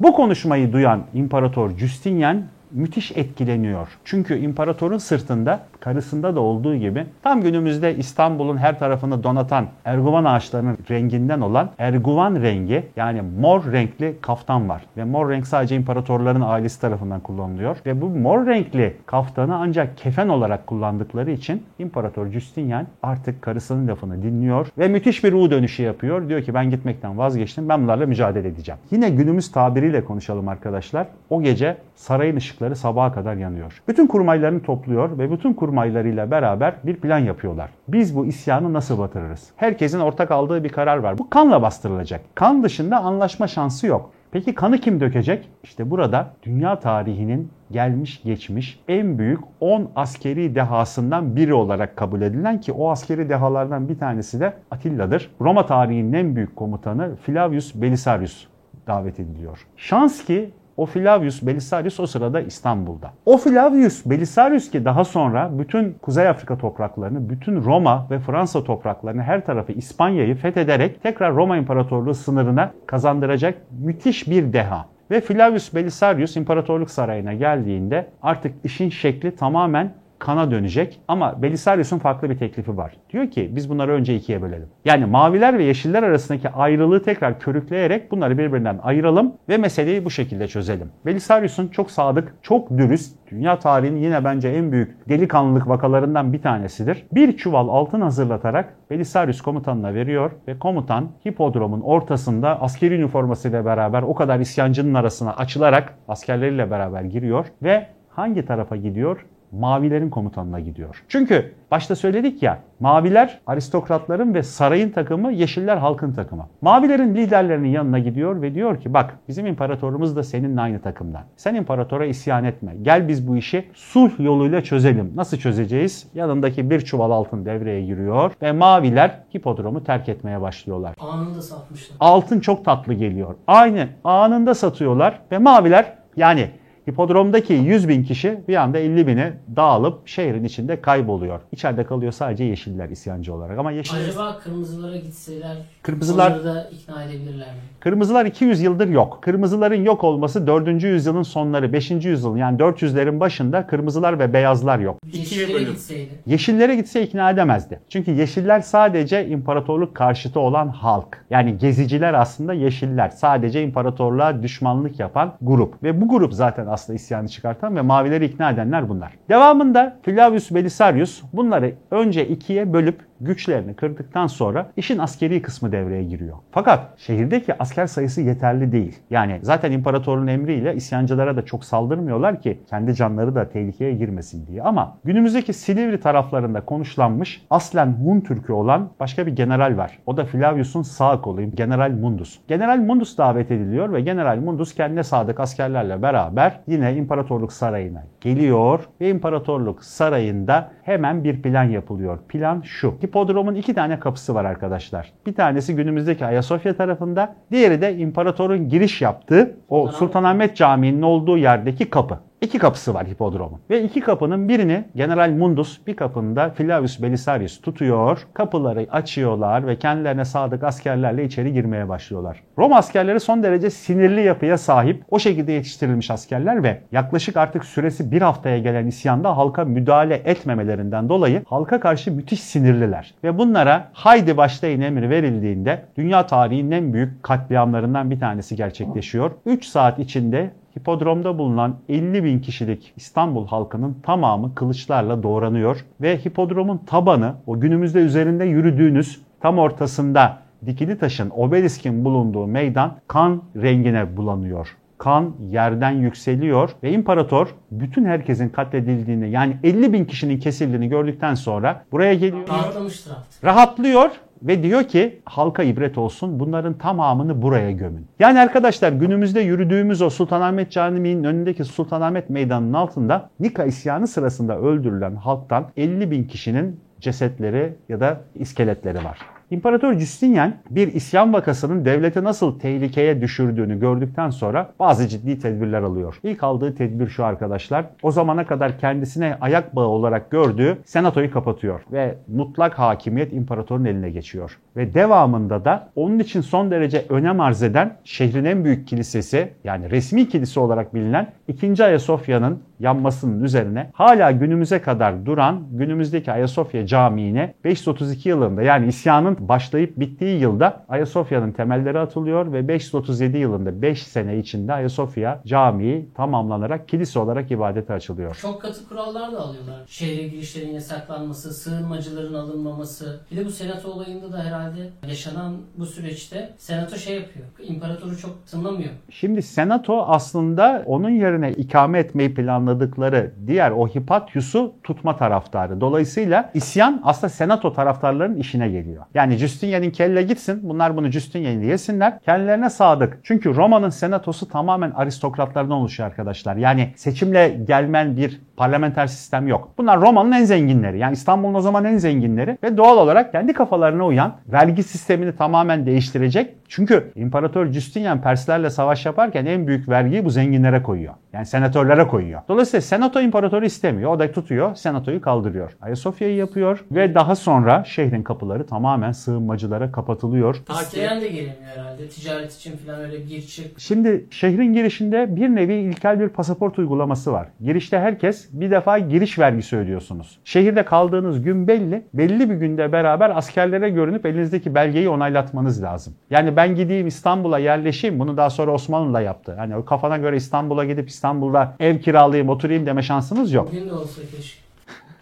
Bu 0.00 0.12
konuşmayı 0.12 0.72
duyan 0.72 1.06
İmparator 1.14 1.78
Justinian 1.78 2.44
müthiş 2.74 3.12
etkileniyor. 3.12 3.88
Çünkü 4.04 4.38
imparatorun 4.38 4.98
sırtında 4.98 5.60
karısında 5.80 6.34
da 6.34 6.40
olduğu 6.40 6.76
gibi 6.76 7.06
tam 7.22 7.42
günümüzde 7.42 7.96
İstanbul'un 7.96 8.56
her 8.56 8.78
tarafını 8.78 9.24
donatan 9.24 9.66
erguvan 9.84 10.24
ağaçlarının 10.24 10.78
renginden 10.90 11.40
olan 11.40 11.70
erguvan 11.78 12.42
rengi 12.42 12.88
yani 12.96 13.22
mor 13.40 13.72
renkli 13.72 14.16
kaftan 14.20 14.68
var. 14.68 14.82
Ve 14.96 15.04
mor 15.04 15.30
renk 15.30 15.46
sadece 15.46 15.76
imparatorların 15.76 16.40
ailesi 16.40 16.80
tarafından 16.80 17.20
kullanılıyor. 17.20 17.76
Ve 17.86 18.00
bu 18.00 18.08
mor 18.08 18.46
renkli 18.46 18.96
kaftanı 19.06 19.56
ancak 19.56 19.98
kefen 19.98 20.28
olarak 20.28 20.66
kullandıkları 20.66 21.30
için 21.30 21.62
İmparator 21.78 22.26
Justinian 22.26 22.86
artık 23.02 23.42
karısının 23.42 23.88
lafını 23.88 24.22
dinliyor 24.22 24.66
ve 24.78 24.88
müthiş 24.88 25.24
bir 25.24 25.32
U 25.32 25.50
dönüşü 25.50 25.82
yapıyor. 25.82 26.28
Diyor 26.28 26.42
ki 26.42 26.54
ben 26.54 26.70
gitmekten 26.70 27.18
vazgeçtim 27.18 27.68
ben 27.68 27.82
bunlarla 27.82 28.06
mücadele 28.06 28.48
edeceğim. 28.48 28.80
Yine 28.90 29.10
günümüz 29.10 29.52
tabiriyle 29.52 30.04
konuşalım 30.04 30.48
arkadaşlar. 30.48 31.06
O 31.30 31.42
gece 31.42 31.76
sarayın 31.94 32.36
ışıkları 32.36 32.63
sabaha 32.72 33.12
kadar 33.12 33.36
yanıyor. 33.36 33.82
Bütün 33.88 34.06
kurmaylarını 34.06 34.62
topluyor 34.62 35.18
ve 35.18 35.30
bütün 35.30 35.54
kurmaylarıyla 35.54 36.30
beraber 36.30 36.74
bir 36.84 36.96
plan 36.96 37.18
yapıyorlar. 37.18 37.70
Biz 37.88 38.16
bu 38.16 38.26
isyanı 38.26 38.72
nasıl 38.72 38.98
batırırız? 38.98 39.50
Herkesin 39.56 40.00
ortak 40.00 40.30
aldığı 40.30 40.64
bir 40.64 40.68
karar 40.68 40.96
var. 40.96 41.18
Bu 41.18 41.30
kanla 41.30 41.62
bastırılacak. 41.62 42.20
Kan 42.34 42.62
dışında 42.62 42.98
anlaşma 42.98 43.46
şansı 43.46 43.86
yok. 43.86 44.10
Peki 44.34 44.54
kanı 44.54 44.78
kim 44.78 45.00
dökecek? 45.00 45.50
İşte 45.62 45.90
burada 45.90 46.30
dünya 46.42 46.80
tarihinin 46.80 47.50
gelmiş 47.70 48.22
geçmiş 48.22 48.80
en 48.88 49.18
büyük 49.18 49.40
10 49.60 49.90
askeri 49.96 50.54
dehasından 50.54 51.36
biri 51.36 51.54
olarak 51.54 51.96
kabul 51.96 52.22
edilen 52.22 52.60
ki 52.60 52.72
o 52.72 52.90
askeri 52.90 53.28
dehalardan 53.28 53.88
bir 53.88 53.98
tanesi 53.98 54.40
de 54.40 54.52
Atilla'dır. 54.70 55.30
Roma 55.40 55.66
tarihinin 55.66 56.12
en 56.12 56.36
büyük 56.36 56.56
komutanı 56.56 57.16
Flavius 57.16 57.74
Belisarius 57.74 58.46
davet 58.86 59.20
ediliyor. 59.20 59.66
Şans 59.76 60.24
ki 60.24 60.50
o 60.76 60.86
Flavius 60.86 61.42
Belisarius 61.42 62.00
o 62.00 62.06
sırada 62.06 62.40
İstanbul'da. 62.40 63.10
O 63.26 63.36
Flavius 63.36 64.06
Belisarius 64.06 64.70
ki 64.70 64.84
daha 64.84 65.04
sonra 65.04 65.50
bütün 65.58 65.92
Kuzey 66.02 66.28
Afrika 66.28 66.58
topraklarını, 66.58 67.30
bütün 67.30 67.64
Roma 67.64 68.06
ve 68.10 68.18
Fransa 68.18 68.64
topraklarını 68.64 69.22
her 69.22 69.46
tarafı 69.46 69.72
İspanya'yı 69.72 70.34
fethederek 70.34 71.02
tekrar 71.02 71.34
Roma 71.34 71.56
İmparatorluğu 71.56 72.14
sınırına 72.14 72.72
kazandıracak 72.86 73.54
müthiş 73.84 74.28
bir 74.28 74.52
deha. 74.52 74.86
Ve 75.10 75.20
Flavius 75.20 75.74
Belisarius 75.74 76.36
İmparatorluk 76.36 76.90
Sarayı'na 76.90 77.34
geldiğinde 77.34 78.06
artık 78.22 78.54
işin 78.64 78.90
şekli 78.90 79.36
tamamen 79.36 79.92
kana 80.24 80.50
dönecek. 80.50 81.00
Ama 81.08 81.42
Belisarius'un 81.42 81.98
farklı 81.98 82.30
bir 82.30 82.38
teklifi 82.38 82.76
var. 82.76 82.92
Diyor 83.10 83.30
ki 83.30 83.50
biz 83.56 83.70
bunları 83.70 83.92
önce 83.92 84.16
ikiye 84.16 84.42
bölelim. 84.42 84.68
Yani 84.84 85.06
maviler 85.06 85.58
ve 85.58 85.64
yeşiller 85.64 86.02
arasındaki 86.02 86.48
ayrılığı 86.48 87.02
tekrar 87.02 87.40
körükleyerek 87.40 88.10
bunları 88.10 88.38
birbirinden 88.38 88.78
ayıralım 88.82 89.32
ve 89.48 89.56
meseleyi 89.56 90.04
bu 90.04 90.10
şekilde 90.10 90.48
çözelim. 90.48 90.90
Belisarius'un 91.06 91.68
çok 91.68 91.90
sadık, 91.90 92.34
çok 92.42 92.70
dürüst, 92.70 93.16
dünya 93.30 93.58
tarihinin 93.58 94.00
yine 94.00 94.24
bence 94.24 94.48
en 94.48 94.72
büyük 94.72 95.08
delikanlılık 95.08 95.68
vakalarından 95.68 96.32
bir 96.32 96.42
tanesidir. 96.42 97.06
Bir 97.12 97.36
çuval 97.36 97.68
altın 97.68 98.00
hazırlatarak 98.00 98.74
Belisarius 98.90 99.40
komutanına 99.40 99.94
veriyor 99.94 100.30
ve 100.48 100.58
komutan 100.58 101.10
hipodromun 101.26 101.80
ortasında 101.80 102.62
askeri 102.62 102.94
üniformasıyla 102.94 103.64
beraber 103.64 104.02
o 104.02 104.14
kadar 104.14 104.40
isyancının 104.40 104.94
arasına 104.94 105.32
açılarak 105.32 105.94
askerleriyle 106.08 106.70
beraber 106.70 107.02
giriyor 107.02 107.46
ve 107.62 107.86
hangi 108.08 108.46
tarafa 108.46 108.76
gidiyor? 108.76 109.26
Mavilerin 109.58 110.10
komutanına 110.10 110.60
gidiyor. 110.60 111.04
Çünkü 111.08 111.52
başta 111.70 111.96
söyledik 111.96 112.42
ya 112.42 112.58
maviler 112.80 113.40
aristokratların 113.46 114.34
ve 114.34 114.42
sarayın 114.42 114.90
takımı, 114.90 115.32
yeşiller 115.32 115.76
halkın 115.76 116.12
takımı. 116.12 116.46
Mavilerin 116.60 117.14
liderlerinin 117.14 117.68
yanına 117.68 117.98
gidiyor 117.98 118.42
ve 118.42 118.54
diyor 118.54 118.80
ki 118.80 118.94
bak 118.94 119.18
bizim 119.28 119.46
imparatorumuz 119.46 120.16
da 120.16 120.22
seninle 120.22 120.60
aynı 120.60 120.80
takımdan. 120.80 121.22
Sen 121.36 121.54
imparatora 121.54 122.06
isyan 122.06 122.44
etme. 122.44 122.74
Gel 122.82 123.08
biz 123.08 123.28
bu 123.28 123.36
işi 123.36 123.68
sulh 123.74 124.20
yoluyla 124.20 124.62
çözelim. 124.62 125.12
Nasıl 125.16 125.36
çözeceğiz? 125.36 126.06
Yanındaki 126.14 126.70
bir 126.70 126.80
çuval 126.80 127.10
altın 127.10 127.44
devreye 127.44 127.84
giriyor 127.84 128.32
ve 128.42 128.52
maviler 128.52 129.20
hipodromu 129.34 129.84
terk 129.84 130.08
etmeye 130.08 130.40
başlıyorlar. 130.40 130.94
Anında 131.00 131.42
satmışlar. 131.42 131.96
Altın 132.00 132.40
çok 132.40 132.64
tatlı 132.64 132.94
geliyor. 132.94 133.34
Aynı 133.46 133.88
anında 134.04 134.54
satıyorlar 134.54 135.20
ve 135.32 135.38
maviler 135.38 135.92
yani 136.16 136.50
hipodromdaki 136.88 137.52
100 137.54 137.88
bin 137.88 138.04
kişi 138.04 138.40
bir 138.48 138.56
anda 138.56 138.78
50 138.78 139.06
bine 139.06 139.32
dağılıp 139.56 140.08
şehrin 140.08 140.44
içinde 140.44 140.80
kayboluyor. 140.80 141.40
İçeride 141.52 141.84
kalıyor 141.84 142.12
sadece 142.12 142.44
yeşiller 142.44 142.88
isyancı 142.88 143.34
olarak 143.34 143.58
ama 143.58 143.70
yeşiller... 143.72 144.08
Acaba 144.08 144.38
kırmızılara 144.44 144.96
gitseler 144.96 145.56
Kırmızılar- 145.82 146.30
onları 146.30 146.44
da 146.44 146.70
ikna 146.72 147.04
edebilirler 147.04 147.48
mi? 147.48 147.54
Kırmızılar 147.80 148.26
200 148.26 148.60
yıldır 148.62 148.88
yok. 148.88 149.18
Kırmızıların 149.22 149.84
yok 149.84 150.04
olması 150.04 150.46
4. 150.46 150.82
yüzyılın 150.84 151.22
sonları, 151.22 151.72
5. 151.72 151.90
yüzyılın 151.90 152.36
yani 152.36 152.58
400'lerin 152.58 153.20
başında 153.20 153.66
kırmızılar 153.66 154.18
ve 154.18 154.32
beyazlar 154.32 154.78
yok. 154.78 154.98
Yeşillere 155.12 155.62
gitseydi. 155.62 156.10
Yeşillere 156.26 156.76
gitse 156.76 157.02
ikna 157.02 157.30
edemezdi. 157.30 157.80
Çünkü 157.88 158.10
yeşiller 158.10 158.60
sadece 158.60 159.26
imparatorluk 159.28 159.94
karşıtı 159.94 160.40
olan 160.40 160.68
halk. 160.68 161.24
Yani 161.30 161.58
geziciler 161.58 162.14
aslında 162.14 162.52
yeşiller. 162.54 163.08
Sadece 163.08 163.62
imparatorluğa 163.62 164.42
düşmanlık 164.42 165.00
yapan 165.00 165.34
grup. 165.42 165.82
Ve 165.82 166.00
bu 166.00 166.08
grup 166.08 166.34
zaten 166.34 166.66
aslında 166.74 166.96
isyanı 166.96 167.28
çıkartan 167.28 167.76
ve 167.76 167.80
mavileri 167.80 168.24
ikna 168.24 168.50
edenler 168.50 168.88
bunlar. 168.88 169.12
Devamında 169.28 169.96
Flavius 170.02 170.50
Belisarius 170.50 171.22
bunları 171.32 171.74
önce 171.90 172.28
ikiye 172.28 172.72
bölüp 172.72 173.00
güçlerini 173.24 173.74
kırdıktan 173.74 174.26
sonra 174.26 174.70
işin 174.76 174.98
askeri 174.98 175.42
kısmı 175.42 175.72
devreye 175.72 176.04
giriyor. 176.04 176.36
Fakat 176.50 176.98
şehirdeki 176.98 177.58
asker 177.58 177.86
sayısı 177.86 178.20
yeterli 178.20 178.72
değil. 178.72 178.98
Yani 179.10 179.38
zaten 179.42 179.72
imparatorun 179.72 180.26
emriyle 180.26 180.74
isyancılara 180.74 181.36
da 181.36 181.44
çok 181.44 181.64
saldırmıyorlar 181.64 182.40
ki 182.40 182.58
kendi 182.70 182.94
canları 182.94 183.34
da 183.34 183.48
tehlikeye 183.48 183.94
girmesin 183.94 184.46
diye. 184.46 184.62
Ama 184.62 184.98
günümüzdeki 185.04 185.52
Silivri 185.52 186.00
taraflarında 186.00 186.60
konuşlanmış 186.60 187.46
aslen 187.50 187.86
Hun 187.86 188.20
Türk'ü 188.20 188.52
olan 188.52 188.88
başka 189.00 189.26
bir 189.26 189.36
general 189.36 189.76
var. 189.76 189.98
O 190.06 190.16
da 190.16 190.24
Flavius'un 190.24 190.82
sağ 190.82 191.20
kolu 191.20 191.50
General 191.54 191.90
Mundus. 191.90 192.38
General 192.48 192.78
Mundus 192.78 193.18
davet 193.18 193.50
ediliyor 193.50 193.92
ve 193.92 194.00
General 194.00 194.36
Mundus 194.36 194.74
kendine 194.74 195.02
sadık 195.02 195.40
askerlerle 195.40 196.02
beraber 196.02 196.60
yine 196.66 196.96
imparatorluk 196.96 197.52
sarayına 197.52 198.02
geliyor 198.20 198.88
ve 199.00 199.10
imparatorluk 199.10 199.84
sarayında 199.84 200.70
hemen 200.82 201.24
bir 201.24 201.42
plan 201.42 201.64
yapılıyor. 201.64 202.18
Plan 202.28 202.60
şu. 202.60 203.00
Hipodromun 203.14 203.54
iki 203.54 203.74
tane 203.74 204.00
kapısı 204.00 204.34
var 204.34 204.44
arkadaşlar. 204.44 205.12
Bir 205.26 205.34
tanesi 205.34 205.76
günümüzdeki 205.76 206.26
Ayasofya 206.26 206.76
tarafında, 206.76 207.36
diğeri 207.50 207.80
de 207.80 207.96
imparatorun 207.96 208.68
giriş 208.68 209.02
yaptığı 209.02 209.56
o 209.68 209.88
Sultanahmet 209.88 210.56
Camii'nin 210.56 211.02
olduğu 211.02 211.38
yerdeki 211.38 211.90
kapı. 211.90 212.18
İki 212.44 212.58
kapısı 212.58 212.94
var 212.94 213.06
hipodromun. 213.06 213.60
Ve 213.70 213.82
iki 213.82 214.00
kapının 214.00 214.48
birini 214.48 214.84
General 214.96 215.30
Mundus 215.30 215.86
bir 215.86 215.96
kapında 215.96 216.50
Flavius 216.50 217.02
Belisarius 217.02 217.60
tutuyor. 217.60 218.26
Kapıları 218.34 218.86
açıyorlar 218.90 219.66
ve 219.66 219.78
kendilerine 219.78 220.24
sadık 220.24 220.64
askerlerle 220.64 221.24
içeri 221.24 221.52
girmeye 221.52 221.88
başlıyorlar. 221.88 222.42
Roma 222.58 222.76
askerleri 222.76 223.20
son 223.20 223.42
derece 223.42 223.70
sinirli 223.70 224.22
yapıya 224.22 224.58
sahip. 224.58 225.04
O 225.10 225.18
şekilde 225.18 225.52
yetiştirilmiş 225.52 226.10
askerler 226.10 226.62
ve 226.62 226.80
yaklaşık 226.92 227.36
artık 227.36 227.64
süresi 227.64 228.10
bir 228.10 228.22
haftaya 228.22 228.58
gelen 228.58 228.86
isyanda 228.86 229.36
halka 229.36 229.64
müdahale 229.64 230.14
etmemelerinden 230.14 231.08
dolayı 231.08 231.42
halka 231.46 231.80
karşı 231.80 232.12
müthiş 232.12 232.40
sinirliler. 232.40 233.14
Ve 233.24 233.38
bunlara 233.38 233.90
haydi 233.92 234.36
başlayın 234.36 234.80
emri 234.80 235.10
verildiğinde 235.10 235.82
dünya 235.96 236.26
tarihinin 236.26 236.70
en 236.70 236.92
büyük 236.92 237.22
katliamlarından 237.22 238.10
bir 238.10 238.20
tanesi 238.20 238.56
gerçekleşiyor. 238.56 239.30
3 239.46 239.64
saat 239.66 239.98
içinde 239.98 240.50
Hipodromda 240.78 241.38
bulunan 241.38 241.76
50 241.88 242.24
bin 242.24 242.38
kişilik 242.40 242.92
İstanbul 242.96 243.46
halkının 243.46 243.96
tamamı 244.02 244.54
kılıçlarla 244.54 245.22
doğranıyor 245.22 245.84
ve 246.00 246.16
hipodromun 246.24 246.78
tabanı 246.86 247.34
o 247.46 247.60
günümüzde 247.60 247.98
üzerinde 247.98 248.44
yürüdüğünüz 248.44 249.22
tam 249.40 249.58
ortasında 249.58 250.38
dikili 250.66 250.98
taşın 250.98 251.30
obeliskin 251.30 252.04
bulunduğu 252.04 252.46
meydan 252.46 252.96
kan 253.08 253.42
rengine 253.56 254.16
bulanıyor. 254.16 254.76
Kan 254.98 255.34
yerden 255.50 255.90
yükseliyor 255.90 256.70
ve 256.82 256.92
imparator 256.92 257.54
bütün 257.70 258.04
herkesin 258.04 258.48
katledildiğini 258.48 259.30
yani 259.30 259.56
50 259.62 259.92
bin 259.92 260.04
kişinin 260.04 260.38
kesildiğini 260.38 260.88
gördükten 260.88 261.34
sonra 261.34 261.84
buraya 261.92 262.14
geliyor. 262.14 262.48
Rahatlamıştır 262.48 263.10
artık. 263.10 263.44
Rahatlıyor 263.44 264.10
ve 264.42 264.62
diyor 264.62 264.84
ki 264.84 265.20
halka 265.24 265.62
ibret 265.62 265.98
olsun 265.98 266.40
bunların 266.40 266.74
tamamını 266.74 267.42
buraya 267.42 267.70
gömün. 267.70 268.06
Yani 268.18 268.40
arkadaşlar 268.40 268.92
günümüzde 268.92 269.40
yürüdüğümüz 269.40 270.02
o 270.02 270.10
Sultanahmet 270.10 270.70
Camii'nin 270.70 271.24
önündeki 271.24 271.64
Sultanahmet 271.64 272.30
Meydanı'nın 272.30 272.72
altında 272.72 273.30
Nika 273.40 273.64
isyanı 273.64 274.06
sırasında 274.06 274.58
öldürülen 274.58 275.16
halktan 275.16 275.66
50 275.76 276.10
bin 276.10 276.24
kişinin 276.24 276.80
cesetleri 277.00 277.72
ya 277.88 278.00
da 278.00 278.20
iskeletleri 278.34 279.04
var. 279.04 279.33
İmparator 279.54 279.98
Justinian 279.98 280.54
bir 280.70 280.92
isyan 280.92 281.32
vakasının 281.32 281.84
devleti 281.84 282.24
nasıl 282.24 282.58
tehlikeye 282.58 283.20
düşürdüğünü 283.20 283.80
gördükten 283.80 284.30
sonra 284.30 284.72
bazı 284.78 285.08
ciddi 285.08 285.38
tedbirler 285.38 285.82
alıyor. 285.82 286.20
İlk 286.22 286.42
aldığı 286.42 286.74
tedbir 286.74 287.08
şu 287.08 287.24
arkadaşlar. 287.24 287.84
O 288.02 288.10
zamana 288.10 288.46
kadar 288.46 288.78
kendisine 288.78 289.36
ayak 289.40 289.76
bağı 289.76 289.86
olarak 289.86 290.30
gördüğü 290.30 290.78
senatoyu 290.84 291.30
kapatıyor 291.30 291.80
ve 291.92 292.14
mutlak 292.28 292.78
hakimiyet 292.78 293.32
imparatorun 293.32 293.84
eline 293.84 294.10
geçiyor. 294.10 294.58
Ve 294.76 294.94
devamında 294.94 295.64
da 295.64 295.88
onun 295.96 296.18
için 296.18 296.40
son 296.40 296.70
derece 296.70 297.04
önem 297.08 297.40
arz 297.40 297.62
eden 297.62 297.96
şehrin 298.04 298.44
en 298.44 298.64
büyük 298.64 298.88
kilisesi 298.88 299.52
yani 299.64 299.90
resmi 299.90 300.28
kilise 300.28 300.60
olarak 300.60 300.94
bilinen 300.94 301.32
2. 301.48 301.84
Ayasofya'nın 301.84 302.62
yanmasının 302.84 303.44
üzerine 303.44 303.90
hala 303.94 304.30
günümüze 304.30 304.82
kadar 304.82 305.26
duran 305.26 305.62
günümüzdeki 305.70 306.32
Ayasofya 306.32 306.86
Camii'ne 306.86 307.54
532 307.64 308.28
yılında 308.28 308.62
yani 308.62 308.86
isyanın 308.86 309.36
başlayıp 309.48 310.00
bittiği 310.00 310.40
yılda 310.40 310.84
Ayasofya'nın 310.88 311.52
temelleri 311.52 311.98
atılıyor 311.98 312.52
ve 312.52 312.68
537 312.68 313.38
yılında 313.38 313.82
5 313.82 314.02
sene 314.02 314.38
içinde 314.38 314.72
Ayasofya 314.72 315.40
Camii 315.46 316.08
tamamlanarak 316.14 316.88
kilise 316.88 317.18
olarak 317.18 317.50
ibadete 317.50 317.92
açılıyor. 317.92 318.38
Çok 318.42 318.62
katı 318.62 318.88
kurallar 318.88 319.32
da 319.32 319.40
alıyorlar. 319.40 319.82
Şehre 319.86 320.28
girişlerin 320.28 320.74
yasaklanması, 320.74 321.54
sığınmacıların 321.54 322.34
alınmaması. 322.34 323.20
Bir 323.30 323.36
de 323.36 323.46
bu 323.46 323.50
senato 323.50 323.90
olayında 323.90 324.32
da 324.32 324.44
herhalde 324.44 324.90
yaşanan 325.08 325.56
bu 325.78 325.86
süreçte 325.86 326.50
senato 326.58 326.96
şey 326.96 327.14
yapıyor. 327.14 327.46
İmparatoru 327.68 328.18
çok 328.18 328.46
tınlamıyor. 328.46 328.90
Şimdi 329.10 329.42
senato 329.42 330.02
aslında 330.06 330.82
onun 330.86 331.10
yerine 331.10 331.52
ikame 331.52 331.98
etmeyi 331.98 332.34
planladıkları 332.74 333.30
diğer 333.46 333.70
o 333.70 333.88
Hipatius'u 333.88 334.74
tutma 334.82 335.16
taraftarı. 335.16 335.80
Dolayısıyla 335.80 336.50
isyan 336.54 337.00
aslında 337.04 337.28
senato 337.28 337.72
taraftarlarının 337.72 338.36
işine 338.36 338.68
geliyor. 338.68 339.04
Yani 339.14 339.36
Justinian'in 339.36 339.90
kelle 339.90 340.22
gitsin 340.22 340.60
bunlar 340.62 340.96
bunu 340.96 341.10
Justinian'ı 341.10 341.64
yesinler. 341.64 342.20
Kendilerine 342.20 342.70
sadık. 342.70 343.18
Çünkü 343.22 343.54
Roma'nın 343.54 343.90
senatosu 343.90 344.48
tamamen 344.48 344.90
aristokratlardan 344.90 345.70
oluşuyor 345.70 346.08
arkadaşlar. 346.10 346.56
Yani 346.56 346.92
seçimle 346.96 347.60
gelmen 347.66 348.16
bir 348.16 348.40
parlamenter 348.56 349.06
sistem 349.06 349.48
yok. 349.48 349.70
Bunlar 349.78 350.00
Roma'nın 350.00 350.32
en 350.32 350.44
zenginleri. 350.44 350.98
Yani 350.98 351.12
İstanbul'un 351.12 351.54
o 351.54 351.60
zaman 351.60 351.84
en 351.84 351.96
zenginleri 351.96 352.58
ve 352.62 352.76
doğal 352.76 352.98
olarak 352.98 353.32
kendi 353.32 353.52
kafalarına 353.52 354.06
uyan 354.06 354.32
vergi 354.52 354.82
sistemini 354.82 355.36
tamamen 355.36 355.86
değiştirecek. 355.86 356.54
Çünkü 356.68 357.12
İmparator 357.16 357.66
Justinian 357.66 358.22
Perslerle 358.22 358.70
savaş 358.70 359.06
yaparken 359.06 359.46
en 359.46 359.66
büyük 359.66 359.88
vergiyi 359.88 360.24
bu 360.24 360.30
zenginlere 360.30 360.82
koyuyor. 360.82 361.14
Yani 361.32 361.46
senatörlere 361.46 362.06
koyuyor. 362.06 362.40
Dolayısıyla 362.48 362.80
senato 362.80 363.20
imparatoru 363.20 363.64
istemiyor. 363.64 364.10
O 364.10 364.18
da 364.18 364.32
tutuyor, 364.32 364.74
senatoyu 364.74 365.20
kaldırıyor. 365.20 365.76
Ayasofya'yı 365.82 366.36
yapıyor 366.36 366.84
ve 366.90 367.14
daha 367.14 367.36
sonra 367.36 367.84
şehrin 367.84 368.22
kapıları 368.22 368.66
tamamen 368.66 369.12
sığınmacılara 369.12 369.92
kapatılıyor. 369.92 370.56
İsteyen 370.70 371.20
de 371.20 371.28
gelemiyor 371.28 371.54
herhalde. 371.76 372.08
Ticaret 372.08 372.52
için 372.54 372.76
falan 372.76 373.00
öyle 373.00 373.20
gir 373.20 373.42
çık. 373.42 373.80
Şimdi 373.80 374.24
şehrin 374.30 374.72
girişinde 374.72 375.36
bir 375.36 375.48
nevi 375.48 375.74
ilkel 375.74 376.20
bir 376.20 376.28
pasaport 376.28 376.78
uygulaması 376.78 377.32
var. 377.32 377.48
Girişte 377.60 377.98
herkes 377.98 378.48
bir 378.52 378.70
defa 378.70 378.98
giriş 378.98 379.38
vergisi 379.38 379.76
ödüyorsunuz. 379.76 380.38
Şehirde 380.44 380.84
kaldığınız 380.84 381.42
gün 381.42 381.68
belli. 381.68 382.02
Belli 382.14 382.50
bir 382.50 382.54
günde 382.54 382.92
beraber 382.92 383.36
askerlere 383.36 383.90
görünüp 383.90 384.26
elinizdeki 384.26 384.74
belgeyi 384.74 385.08
onaylatmanız 385.08 385.82
lazım. 385.82 386.14
Yani 386.30 386.53
ben 386.56 386.74
gideyim 386.74 387.06
İstanbul'a 387.06 387.58
yerleşeyim. 387.58 388.18
Bunu 388.18 388.36
daha 388.36 388.50
sonra 388.50 388.72
Osmanlı 388.72 389.14
da 389.14 389.20
yaptı. 389.20 389.54
Hani 389.58 389.76
o 389.76 389.84
kafana 389.84 390.16
göre 390.16 390.36
İstanbul'a 390.36 390.84
gidip 390.84 391.08
İstanbul'da 391.08 391.74
ev 391.80 391.98
kiralayayım, 391.98 392.48
oturayım 392.48 392.86
deme 392.86 393.02
şansınız 393.02 393.52
yok. 393.52 393.68
Bugün 393.68 393.88
de 393.88 393.94
olsa 393.94 394.20
keşke. 394.36 394.64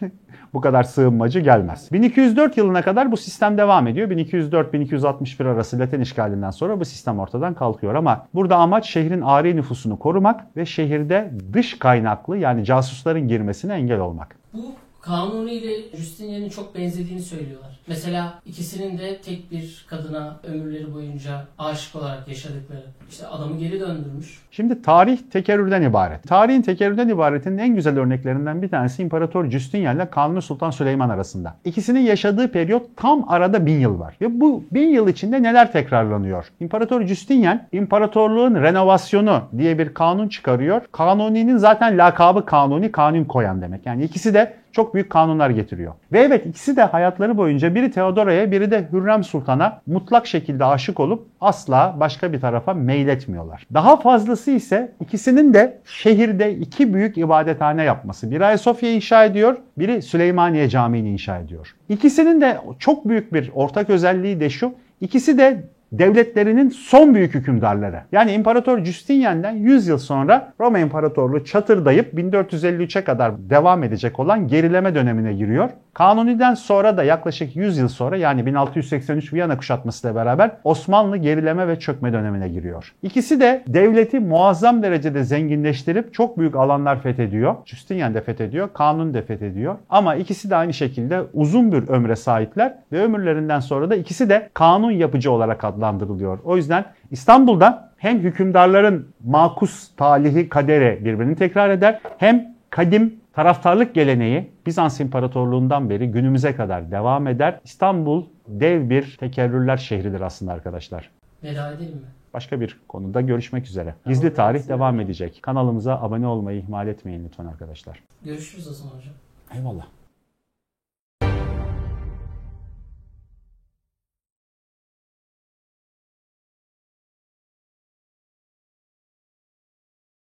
bu 0.55 0.61
kadar 0.61 0.83
sığınmacı 0.83 1.41
gelmez. 1.41 1.89
1204 1.93 2.57
yılına 2.57 2.83
kadar 2.83 3.13
bu 3.13 3.17
sistem 3.17 3.59
devam 3.59 3.87
ediyor. 3.87 4.11
1204-1261 4.11 5.49
arası 5.49 5.79
Latin 5.79 6.01
işgalinden 6.01 6.51
sonra 6.51 6.81
bu 6.81 6.85
sistem 6.85 7.19
ortadan 7.19 7.55
kalkıyor 7.55 7.95
ama 7.95 8.27
burada 8.35 8.57
amaç 8.57 8.87
şehrin 8.91 9.21
ari 9.21 9.57
nüfusunu 9.57 9.99
korumak 9.99 10.57
ve 10.57 10.67
şehirde 10.67 11.33
dış 11.53 11.79
kaynaklı 11.79 12.39
yani 12.39 12.65
casusların 12.65 13.29
girmesine 13.29 13.75
engel 13.75 14.01
olmak. 14.01 14.37
Bu 14.55 14.75
Kanuni 15.03 15.53
ile 15.53 15.97
Justinian'in 15.97 16.49
çok 16.49 16.75
benzediğini 16.75 17.23
söylüyorlar. 17.23 17.79
Mesela 17.87 18.35
ikisinin 18.47 18.99
de 18.99 19.21
tek 19.21 19.51
bir 19.51 19.87
kadına 19.91 20.37
ömürleri 20.43 20.95
boyunca 20.95 21.45
aşık 21.59 21.97
olarak 21.97 22.29
yaşadıkları. 22.29 22.85
İşte 23.11 23.27
adamı 23.27 23.59
geri 23.59 23.81
döndürmüş. 23.81 24.43
Şimdi 24.51 24.83
tarih 24.83 25.19
tekerrürden 25.31 25.83
ibaret. 25.83 26.29
Tarihin 26.29 26.63
tekerrürden 26.63 27.09
ibaretinin 27.09 27.59
en 27.59 27.75
güzel 27.75 27.99
örneklerinden 27.99 28.63
bir 28.63 28.69
tanesi 28.69 29.03
İmparator 29.03 29.51
Justinian 29.51 29.97
ile 29.97 30.11
Kanuni 30.11 30.43
Sultan 30.43 30.71
Süleyman 30.71 31.11
arasında. 31.11 31.57
İkisinin 31.65 32.01
yaşadığı 32.01 32.53
periyot 32.53 32.97
tam 32.97 33.25
arada 33.29 33.67
bin 33.67 33.81
yıl 33.81 34.01
var. 34.01 34.17
Ve 34.21 34.41
bu 34.41 34.65
bin 34.73 34.89
yıl 34.89 35.09
içinde 35.09 35.43
neler 35.43 35.73
tekrarlanıyor? 35.73 36.47
İmparator 36.61 37.07
Justinian 37.07 37.63
imparatorluğun 37.73 38.55
renovasyonu 38.55 39.43
diye 39.59 39.79
bir 39.79 39.95
kanun 39.95 40.29
çıkarıyor. 40.29 40.83
Kanuni'nin 40.93 41.57
zaten 41.57 41.99
lakabı 41.99 42.47
kanuni, 42.47 42.93
kanun 42.93 43.25
koyan 43.25 43.63
demek. 43.63 43.87
Yani 43.87 44.05
ikisi 44.05 44.35
de 44.35 44.62
çok 44.73 44.95
büyük 44.95 45.11
kanunlar 45.11 45.51
getiriyor. 45.51 45.93
Ve 46.13 46.21
evet 46.21 46.47
ikisi 46.47 46.77
de 46.77 46.83
hayatları 46.83 47.37
boyunca 47.37 47.75
biri 47.75 47.91
Teodora'ya 47.91 48.51
biri 48.51 48.71
de 48.71 48.89
Hürrem 48.93 49.25
Sultan'a 49.25 49.81
mutlak 49.87 50.27
şekilde 50.27 50.65
aşık 50.65 51.01
olup 51.01 51.27
asla 51.41 51.97
başka 52.01 52.33
bir 52.33 52.41
tarafa 52.41 52.75
meyletmiyorlar. 52.75 53.67
Daha 53.75 53.97
fazlası 53.97 54.51
ise 54.51 54.93
ikisinin 55.01 55.55
de 55.55 55.79
şehirde 55.85 56.55
iki 56.55 56.95
büyük 56.95 57.19
ibadethane 57.19 57.83
yapması. 57.85 58.31
Biri 58.31 58.45
Ayasofya 58.45 58.93
inşa 58.93 59.25
ediyor, 59.25 59.57
biri 59.79 60.03
Süleymaniye 60.03 60.69
Camii'ni 60.69 61.11
inşa 61.11 61.39
ediyor. 61.39 61.75
İkisinin 61.89 62.41
de 62.41 62.59
çok 62.79 63.09
büyük 63.09 63.33
bir 63.33 63.51
ortak 63.55 63.91
özelliği 63.91 64.41
de 64.41 64.51
şu. 64.51 64.75
İkisi 65.01 65.39
de 65.39 65.65
devletlerinin 65.93 66.69
son 66.69 67.15
büyük 67.15 67.35
hükümdarları. 67.35 68.01
Yani 68.13 68.33
İmparator 68.33 68.85
Justinian'den 68.85 69.53
100 69.53 69.89
yıl 69.89 69.99
sonra 69.99 70.53
Roma 70.61 70.79
İmparatorluğu 70.79 71.45
çatırdayıp 71.45 72.15
1453'e 72.15 73.05
kadar 73.05 73.51
devam 73.51 73.85
edecek 73.85 74.19
olan 74.21 74.49
gerileme 74.49 74.95
dönemine 74.95 75.33
giriyor. 75.35 75.71
Kanuni'den 75.95 76.55
sonra 76.55 76.97
da 76.97 77.05
yaklaşık 77.05 77.57
100 77.57 77.79
yıl 77.79 77.89
sonra 77.89 78.17
yani 78.17 78.47
1683 78.47 79.33
Viyana 79.33 79.57
kuşatmasıyla 79.57 80.15
beraber 80.17 80.51
Osmanlı 80.65 81.17
gerileme 81.17 81.69
ve 81.69 81.79
çökme 81.79 82.13
dönemine 82.13 82.49
giriyor. 82.49 82.95
İkisi 83.03 83.41
de 83.41 83.63
devleti 83.67 84.21
muazzam 84.21 84.83
derecede 84.83 85.25
zenginleştirip 85.25 86.15
çok 86.15 86.39
büyük 86.39 86.57
alanlar 86.57 87.03
fethediyor. 87.03 87.55
Justinian 87.65 88.15
de 88.15 88.21
fethediyor, 88.21 88.69
Kanuni 88.75 89.15
de 89.15 89.23
fethediyor. 89.23 89.77
Ama 89.91 90.15
ikisi 90.15 90.51
de 90.51 90.57
aynı 90.57 90.73
şekilde 90.73 91.21
uzun 91.33 91.73
bir 91.73 91.89
ömre 91.89 92.17
sahipler 92.17 92.75
ve 92.93 93.03
ömürlerinden 93.03 93.61
sonra 93.61 93.91
da 93.91 93.95
ikisi 93.97 94.29
de 94.29 94.51
kanun 94.55 94.91
yapıcı 94.91 95.33
olarak 95.33 95.65
adlandırılıyor. 95.83 96.39
O 96.45 96.57
yüzden 96.57 96.85
İstanbul'da 97.11 97.93
hem 97.97 98.19
hükümdarların 98.19 99.09
makus 99.25 99.91
talihi 99.97 100.49
kadere 100.49 101.05
birbirini 101.05 101.37
tekrar 101.37 101.71
eder 101.71 102.01
hem 102.19 102.55
kadim 102.71 103.15
taraftarlık 103.33 103.95
geleneği 103.95 104.51
Bizans 104.67 105.01
İmparatorluğundan 105.01 105.91
beri 105.91 106.11
günümüze 106.11 106.57
kadar 106.57 106.91
devam 106.91 107.27
eder. 107.27 107.61
İstanbul 107.65 108.25
dev 108.49 108.91
bir 108.91 109.17
tekerrürler 109.21 109.77
şehridir 109.77 110.21
aslında 110.21 110.53
arkadaşlar. 110.53 111.11
Veda 111.43 111.73
edelim 111.73 111.95
mi? 111.95 112.07
Başka 112.35 112.61
bir 112.61 112.81
konuda 112.89 113.21
görüşmek 113.21 113.67
üzere. 113.67 113.95
Gizli 114.07 114.35
tarih 114.35 114.69
devam 114.69 115.01
edecek. 115.01 115.39
Kanalımıza 115.43 116.01
abone 116.01 116.27
olmayı 116.27 116.59
ihmal 116.59 116.89
etmeyin 116.89 117.25
lütfen 117.25 117.47
arkadaşlar. 117.47 118.03
Görüşürüz 118.25 118.69
o 118.69 118.73
zaman 118.73 118.93
hocam. 118.97 119.15
Eyvallah. 119.55 120.02